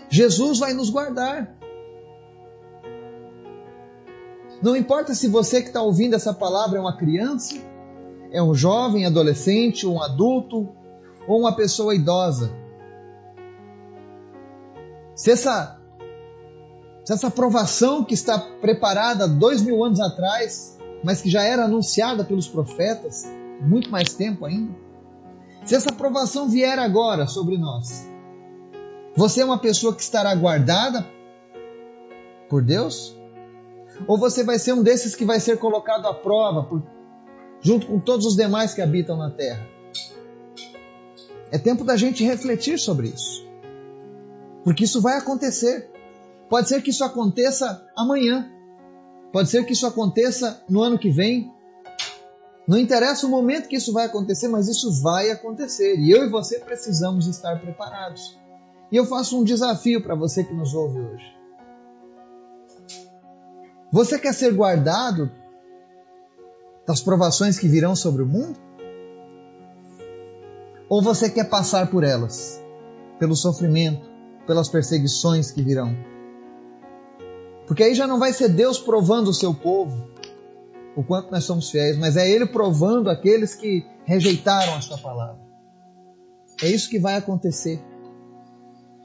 Jesus 0.09 0.59
vai 0.59 0.73
nos 0.73 0.89
guardar. 0.89 1.55
Não 4.61 4.75
importa 4.75 5.13
se 5.13 5.27
você 5.27 5.61
que 5.61 5.67
está 5.67 5.81
ouvindo 5.81 6.15
essa 6.15 6.33
palavra 6.33 6.77
é 6.77 6.81
uma 6.81 6.97
criança, 6.97 7.55
é 8.31 8.41
um 8.41 8.53
jovem, 8.53 9.05
adolescente, 9.05 9.85
um 9.85 10.01
adulto, 10.01 10.69
ou 11.27 11.39
uma 11.39 11.55
pessoa 11.55 11.95
idosa. 11.95 12.51
Se 15.15 15.31
essa, 15.31 15.79
se 17.05 17.13
essa 17.13 17.29
provação 17.29 18.03
que 18.03 18.15
está 18.15 18.39
preparada 18.39 19.27
dois 19.27 19.61
mil 19.61 19.83
anos 19.83 19.99
atrás, 19.99 20.75
mas 21.03 21.21
que 21.21 21.29
já 21.29 21.43
era 21.43 21.65
anunciada 21.65 22.23
pelos 22.23 22.47
profetas, 22.47 23.23
muito 23.61 23.91
mais 23.91 24.13
tempo 24.13 24.43
ainda, 24.43 24.73
se 25.63 25.75
essa 25.75 25.93
provação 25.93 26.49
vier 26.49 26.79
agora 26.79 27.27
sobre 27.27 27.57
nós, 27.57 28.09
você 29.15 29.41
é 29.41 29.45
uma 29.45 29.59
pessoa 29.59 29.95
que 29.95 30.01
estará 30.01 30.33
guardada 30.33 31.05
por 32.49 32.63
Deus? 32.63 33.15
Ou 34.07 34.17
você 34.17 34.43
vai 34.43 34.59
ser 34.59 34.73
um 34.73 34.83
desses 34.83 35.15
que 35.15 35.23
vai 35.23 35.39
ser 35.39 35.57
colocado 35.57 36.07
à 36.07 36.13
prova 36.13 36.63
por, 36.63 36.83
junto 37.61 37.87
com 37.87 37.99
todos 37.99 38.25
os 38.25 38.35
demais 38.35 38.73
que 38.73 38.81
habitam 38.81 39.15
na 39.15 39.29
terra? 39.29 39.65
É 41.51 41.57
tempo 41.57 41.83
da 41.83 41.95
gente 41.95 42.23
refletir 42.23 42.77
sobre 42.77 43.07
isso. 43.07 43.47
Porque 44.63 44.83
isso 44.83 45.01
vai 45.01 45.17
acontecer. 45.17 45.94
Pode 46.49 46.69
ser 46.69 46.81
que 46.81 46.91
isso 46.91 47.03
aconteça 47.03 47.85
amanhã. 47.95 48.51
Pode 49.31 49.49
ser 49.49 49.65
que 49.65 49.73
isso 49.73 49.85
aconteça 49.85 50.63
no 50.69 50.81
ano 50.81 50.97
que 50.97 51.09
vem. 51.09 51.51
Não 52.67 52.77
interessa 52.77 53.27
o 53.27 53.29
momento 53.29 53.67
que 53.67 53.75
isso 53.75 53.91
vai 53.91 54.05
acontecer, 54.05 54.47
mas 54.47 54.67
isso 54.67 55.01
vai 55.01 55.29
acontecer. 55.29 55.97
E 55.97 56.11
eu 56.11 56.25
e 56.25 56.29
você 56.29 56.59
precisamos 56.59 57.27
estar 57.27 57.59
preparados. 57.59 58.37
E 58.91 58.95
eu 58.95 59.05
faço 59.05 59.39
um 59.39 59.43
desafio 59.43 60.01
para 60.01 60.15
você 60.15 60.43
que 60.43 60.53
nos 60.53 60.73
ouve 60.73 60.99
hoje. 60.99 61.35
Você 63.91 64.19
quer 64.19 64.33
ser 64.33 64.53
guardado 64.53 65.31
das 66.87 67.01
provações 67.01 67.57
que 67.57 67.67
virão 67.67 67.95
sobre 67.95 68.23
o 68.23 68.25
mundo? 68.25 68.59
Ou 70.87 71.01
você 71.01 71.29
quer 71.29 71.49
passar 71.49 71.89
por 71.89 72.03
elas, 72.03 72.61
pelo 73.19 73.35
sofrimento, 73.35 74.07
pelas 74.45 74.69
perseguições 74.69 75.51
que 75.51 75.63
virão? 75.63 76.14
Porque 77.67 77.83
aí 77.83 77.95
já 77.95 78.05
não 78.05 78.19
vai 78.19 78.31
ser 78.33 78.49
Deus 78.49 78.79
provando 78.79 79.29
o 79.29 79.33
seu 79.33 79.53
povo, 79.53 80.09
o 80.95 81.03
quanto 81.03 81.31
nós 81.31 81.43
somos 81.43 81.69
fiéis, 81.69 81.97
mas 81.97 82.15
é 82.15 82.29
Ele 82.29 82.45
provando 82.45 83.09
aqueles 83.09 83.55
que 83.55 83.85
rejeitaram 84.05 84.75
a 84.75 84.81
sua 84.81 84.97
palavra. 84.97 85.39
É 86.61 86.67
isso 86.67 86.89
que 86.89 86.99
vai 86.99 87.15
acontecer. 87.15 87.83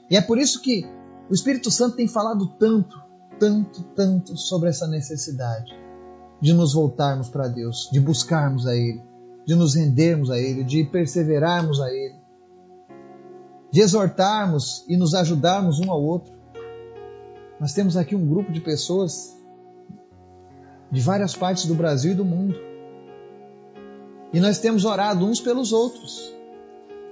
E 0.09 0.15
é 0.15 0.21
por 0.21 0.37
isso 0.37 0.61
que 0.61 0.85
o 1.29 1.33
Espírito 1.33 1.71
Santo 1.71 1.95
tem 1.95 2.07
falado 2.07 2.47
tanto, 2.59 3.01
tanto, 3.39 3.83
tanto 3.95 4.37
sobre 4.37 4.69
essa 4.69 4.87
necessidade 4.87 5.71
de 6.41 6.53
nos 6.53 6.73
voltarmos 6.73 7.29
para 7.29 7.47
Deus, 7.47 7.89
de 7.91 7.99
buscarmos 7.99 8.67
a 8.67 8.75
Ele, 8.75 9.01
de 9.45 9.55
nos 9.55 9.75
rendermos 9.75 10.29
a 10.29 10.37
Ele, 10.37 10.63
de 10.63 10.83
perseverarmos 10.83 11.79
a 11.79 11.89
Ele, 11.89 12.19
de 13.71 13.79
exortarmos 13.79 14.83
e 14.87 14.97
nos 14.97 15.13
ajudarmos 15.13 15.79
um 15.79 15.89
ao 15.91 16.01
outro. 16.01 16.33
Nós 17.61 17.73
temos 17.73 17.95
aqui 17.95 18.15
um 18.15 18.27
grupo 18.27 18.51
de 18.51 18.59
pessoas 18.59 19.37
de 20.91 20.99
várias 20.99 21.35
partes 21.35 21.67
do 21.67 21.75
Brasil 21.75 22.13
e 22.13 22.15
do 22.15 22.25
mundo. 22.25 22.55
E 24.33 24.39
nós 24.39 24.57
temos 24.57 24.83
orado 24.83 25.23
uns 25.23 25.39
pelos 25.39 25.71
outros. 25.71 26.33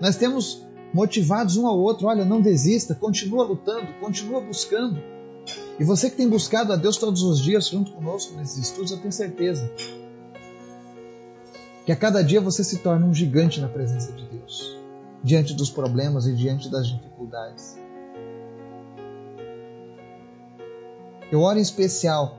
Nós 0.01 0.15
temos 0.15 0.65
motivados 0.91 1.55
um 1.55 1.67
ao 1.67 1.77
outro. 1.77 2.07
Olha, 2.07 2.25
não 2.25 2.41
desista, 2.41 2.95
continua 2.95 3.43
lutando, 3.43 3.93
continua 3.99 4.41
buscando. 4.41 4.99
E 5.79 5.83
você 5.83 6.09
que 6.09 6.17
tem 6.17 6.27
buscado 6.27 6.73
a 6.73 6.75
Deus 6.75 6.97
todos 6.97 7.21
os 7.21 7.39
dias 7.39 7.67
junto 7.67 7.91
conosco 7.91 8.35
nesses 8.35 8.57
estudos, 8.57 8.89
eu 8.89 8.97
tenho 8.97 9.11
certeza 9.11 9.71
que 11.85 11.91
a 11.91 11.95
cada 11.95 12.23
dia 12.23 12.41
você 12.41 12.63
se 12.63 12.79
torna 12.79 13.05
um 13.05 13.13
gigante 13.13 13.61
na 13.61 13.67
presença 13.67 14.11
de 14.13 14.25
Deus, 14.25 14.75
diante 15.23 15.53
dos 15.53 15.69
problemas 15.69 16.25
e 16.25 16.33
diante 16.33 16.69
das 16.69 16.87
dificuldades. 16.87 17.77
Eu 21.31 21.41
oro 21.41 21.59
em 21.59 21.61
especial 21.61 22.37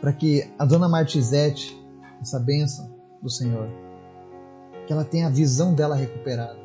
para 0.00 0.12
que 0.12 0.48
a 0.58 0.64
dona 0.64 0.88
Martizete, 0.88 1.76
essa 2.20 2.38
bênção 2.38 2.94
do 3.22 3.30
Senhor, 3.30 3.68
que 4.86 4.92
ela 4.92 5.04
tenha 5.04 5.26
a 5.26 5.30
visão 5.30 5.74
dela 5.74 5.96
recuperada. 5.96 6.58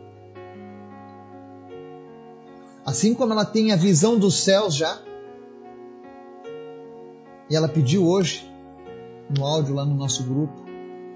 Assim 2.86 3.14
como 3.14 3.32
ela 3.32 3.46
tem 3.46 3.72
a 3.72 3.76
visão 3.76 4.20
dos 4.20 4.44
céus 4.44 4.76
já, 4.76 5.02
e 7.50 7.56
ela 7.56 7.70
pediu 7.70 8.06
hoje, 8.06 8.52
no 9.36 9.46
áudio 9.46 9.74
lá 9.74 9.86
no 9.86 9.96
nosso 9.96 10.24
grupo, 10.24 10.64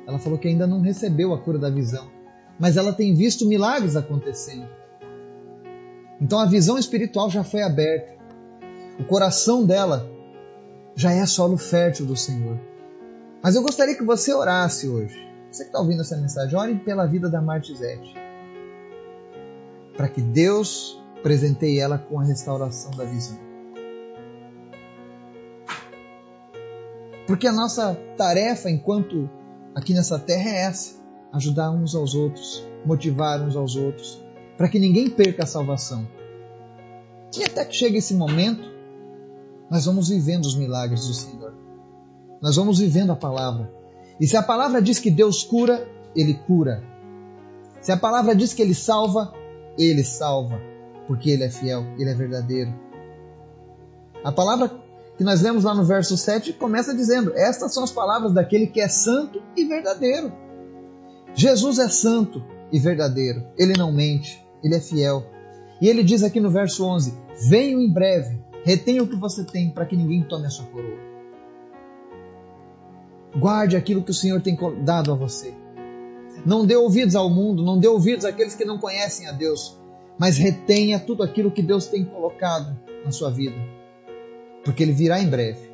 ela 0.07 0.17
falou 0.17 0.39
que 0.39 0.47
ainda 0.47 0.65
não 0.65 0.79
recebeu 0.79 1.33
a 1.33 1.37
cura 1.37 1.59
da 1.59 1.69
visão, 1.69 2.09
mas 2.57 2.77
ela 2.77 2.93
tem 2.93 3.13
visto 3.13 3.45
milagres 3.45 3.95
acontecendo. 3.95 4.67
Então 6.19 6.39
a 6.39 6.45
visão 6.45 6.77
espiritual 6.77 7.29
já 7.29 7.43
foi 7.43 7.61
aberta. 7.61 8.15
O 8.99 9.03
coração 9.03 9.65
dela 9.65 10.09
já 10.95 11.11
é 11.11 11.25
solo 11.25 11.57
fértil 11.57 12.05
do 12.05 12.15
Senhor. 12.15 12.59
Mas 13.43 13.55
eu 13.55 13.61
gostaria 13.61 13.95
que 13.95 14.03
você 14.03 14.33
orasse 14.33 14.89
hoje. 14.89 15.15
Você 15.51 15.63
que 15.63 15.69
está 15.69 15.79
ouvindo 15.79 16.01
essa 16.01 16.17
mensagem, 16.17 16.57
ore 16.57 16.75
pela 16.75 17.05
vida 17.05 17.29
da 17.29 17.41
Martizete. 17.41 18.15
Para 19.95 20.09
que 20.09 20.21
Deus 20.21 21.01
presenteie 21.21 21.79
ela 21.79 21.97
com 21.97 22.19
a 22.19 22.23
restauração 22.23 22.91
da 22.91 23.05
visão. 23.05 23.37
Porque 27.27 27.45
a 27.45 27.51
nossa 27.51 27.93
tarefa 28.15 28.69
enquanto 28.69 29.29
aqui 29.75 29.93
nessa 29.93 30.17
terra 30.17 30.49
é 30.49 30.61
essa: 30.63 30.95
ajudar 31.33 31.69
uns 31.71 31.93
aos 31.93 32.15
outros, 32.15 32.65
motivar 32.85 33.41
uns 33.41 33.55
aos 33.55 33.75
outros, 33.75 34.23
para 34.57 34.67
que 34.67 34.79
ninguém 34.79 35.09
perca 35.09 35.43
a 35.43 35.47
salvação. 35.47 36.07
E 37.37 37.43
até 37.43 37.63
que 37.63 37.75
chegue 37.75 37.97
esse 37.97 38.15
momento, 38.15 38.67
nós 39.69 39.85
vamos 39.85 40.09
vivendo 40.09 40.45
os 40.45 40.55
milagres 40.55 41.07
do 41.07 41.13
Senhor. 41.13 41.53
Nós 42.41 42.55
vamos 42.55 42.79
vivendo 42.79 43.11
a 43.11 43.15
palavra. 43.15 43.71
E 44.19 44.27
se 44.27 44.35
a 44.35 44.41
palavra 44.41 44.81
diz 44.81 44.99
que 44.99 45.11
Deus 45.11 45.43
cura, 45.43 45.87
Ele 46.15 46.33
cura. 46.33 46.83
Se 47.81 47.91
a 47.91 47.97
palavra 47.97 48.35
diz 48.35 48.53
que 48.53 48.61
Ele 48.61 48.73
salva, 48.73 49.31
Ele 49.77 50.03
salva, 50.03 50.59
porque 51.05 51.29
Ele 51.29 51.43
é 51.43 51.49
fiel, 51.49 51.85
Ele 51.97 52.09
é 52.09 52.15
verdadeiro. 52.15 52.73
A 54.23 54.31
palavra 54.31 54.71
que 55.17 55.23
nós 55.23 55.41
lemos 55.41 55.63
lá 55.63 55.73
no 55.75 55.83
verso 55.83 56.17
7 56.17 56.53
começa 56.53 56.95
dizendo: 56.95 57.33
Estas 57.35 57.73
são 57.73 57.83
as 57.83 57.91
palavras 57.91 58.33
daquele 58.33 58.67
que 58.67 58.81
é 58.81 58.87
santo 58.87 59.41
e 59.55 59.65
verdadeiro. 59.65 60.31
Jesus 61.35 61.77
é 61.77 61.87
santo 61.87 62.43
e 62.71 62.79
verdadeiro, 62.79 63.45
ele 63.57 63.73
não 63.77 63.91
mente, 63.91 64.43
ele 64.67 64.75
é 64.75 64.79
fiel. 64.79 65.25
E 65.81 65.87
ele 65.87 66.03
diz 66.03 66.23
aqui 66.23 66.39
no 66.39 66.49
verso 66.49 66.85
11: 66.85 67.13
Venho 67.49 67.79
em 67.79 67.91
breve, 67.91 68.39
retenha 68.63 69.01
o 69.01 69.07
que 69.07 69.15
você 69.15 69.43
tem 69.43 69.69
para 69.69 69.85
que 69.85 69.95
ninguém 69.95 70.23
tome 70.23 70.45
a 70.45 70.49
sua 70.49 70.65
coroa. 70.65 71.07
Guarde 73.35 73.75
aquilo 73.75 74.03
que 74.03 74.11
o 74.11 74.15
Senhor 74.15 74.41
tem 74.41 74.57
dado 74.83 75.11
a 75.11 75.15
você. 75.15 75.53
Não 76.45 76.65
dê 76.65 76.75
ouvidos 76.75 77.15
ao 77.15 77.29
mundo, 77.29 77.63
não 77.63 77.79
dê 77.79 77.87
ouvidos 77.87 78.25
àqueles 78.25 78.55
que 78.55 78.65
não 78.65 78.77
conhecem 78.77 79.27
a 79.27 79.31
Deus, 79.31 79.79
mas 80.17 80.37
retenha 80.37 80.99
tudo 80.99 81.23
aquilo 81.23 81.51
que 81.51 81.61
Deus 81.61 81.87
tem 81.87 82.05
colocado 82.05 82.77
na 83.03 83.11
sua 83.11 83.29
vida, 83.29 83.57
porque 84.63 84.83
Ele 84.83 84.91
virá 84.91 85.19
em 85.19 85.29
breve. 85.29 85.67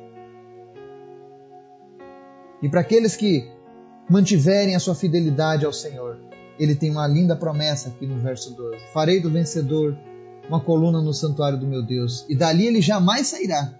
E 2.62 2.68
para 2.68 2.80
aqueles 2.80 3.14
que 3.14 3.48
mantiverem 4.08 4.74
a 4.74 4.80
sua 4.80 4.94
fidelidade 4.94 5.64
ao 5.64 5.72
Senhor, 5.72 6.18
Ele 6.58 6.74
tem 6.74 6.90
uma 6.90 7.06
linda 7.06 7.36
promessa 7.36 7.88
aqui 7.88 8.06
no 8.06 8.20
verso 8.20 8.54
12: 8.54 8.78
Farei 8.92 9.20
do 9.20 9.30
vencedor 9.30 9.96
uma 10.48 10.60
coluna 10.60 11.00
no 11.00 11.12
santuário 11.12 11.58
do 11.58 11.66
meu 11.66 11.82
Deus, 11.82 12.24
e 12.28 12.36
dali 12.36 12.66
ele 12.66 12.80
jamais 12.80 13.28
sairá 13.28 13.74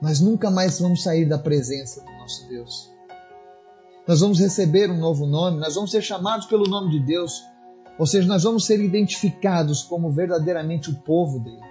nós 0.00 0.20
nunca 0.20 0.50
mais 0.50 0.78
vamos 0.78 1.02
sair 1.02 1.26
da 1.26 1.38
presença 1.38 2.00
do 2.04 2.12
nosso 2.12 2.48
Deus. 2.48 2.90
Nós 4.06 4.20
vamos 4.20 4.38
receber 4.38 4.90
um 4.90 4.98
novo 4.98 5.26
nome, 5.26 5.58
nós 5.58 5.74
vamos 5.74 5.90
ser 5.90 6.02
chamados 6.02 6.46
pelo 6.46 6.64
nome 6.64 6.90
de 6.90 7.00
Deus, 7.04 7.42
ou 7.98 8.06
seja, 8.06 8.26
nós 8.26 8.44
vamos 8.44 8.64
ser 8.64 8.80
identificados 8.80 9.82
como 9.82 10.10
verdadeiramente 10.10 10.90
o 10.90 10.94
povo 10.94 11.40
dele. 11.40 11.68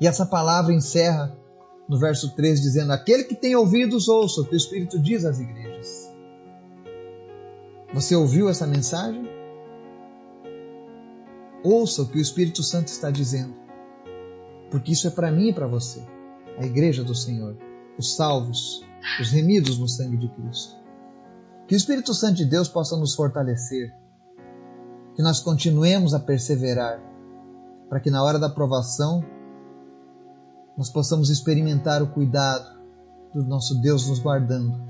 E 0.00 0.06
essa 0.06 0.24
palavra 0.24 0.72
encerra 0.72 1.36
no 1.86 1.98
verso 1.98 2.34
3 2.34 2.60
dizendo: 2.60 2.92
Aquele 2.92 3.24
que 3.24 3.34
tem 3.34 3.54
ouvidos, 3.54 4.08
ouça 4.08 4.40
o 4.40 4.46
que 4.46 4.54
o 4.54 4.56
Espírito 4.56 4.98
diz 4.98 5.24
às 5.24 5.38
igrejas. 5.38 6.09
Você 7.92 8.14
ouviu 8.14 8.48
essa 8.48 8.66
mensagem? 8.66 9.28
Ouça 11.62 12.02
o 12.02 12.08
que 12.08 12.18
o 12.18 12.20
Espírito 12.20 12.62
Santo 12.62 12.88
está 12.88 13.10
dizendo 13.10 13.60
porque 14.70 14.92
isso 14.92 15.08
é 15.08 15.10
para 15.10 15.32
mim 15.32 15.48
e 15.48 15.52
para 15.52 15.66
você, 15.66 16.06
a 16.56 16.64
igreja 16.64 17.02
do 17.02 17.14
Senhor, 17.14 17.56
os 17.98 18.14
salvos, 18.14 18.82
os 19.20 19.30
remidos 19.30 19.78
no 19.78 19.88
sangue 19.88 20.16
de 20.16 20.28
Cristo. 20.28 20.76
Que 21.66 21.74
o 21.74 21.76
Espírito 21.76 22.14
Santo 22.14 22.36
de 22.36 22.44
Deus 22.44 22.68
possa 22.68 22.96
nos 22.96 23.14
fortalecer, 23.14 23.92
que 25.14 25.22
nós 25.22 25.40
continuemos 25.40 26.14
a 26.14 26.20
perseverar, 26.20 27.02
para 27.88 28.00
que 28.00 28.10
na 28.10 28.22
hora 28.22 28.38
da 28.38 28.48
provação 28.48 29.24
nós 30.76 30.88
possamos 30.88 31.30
experimentar 31.30 32.02
o 32.02 32.12
cuidado 32.12 32.80
do 33.34 33.44
nosso 33.44 33.80
Deus 33.80 34.08
nos 34.08 34.20
guardando. 34.20 34.89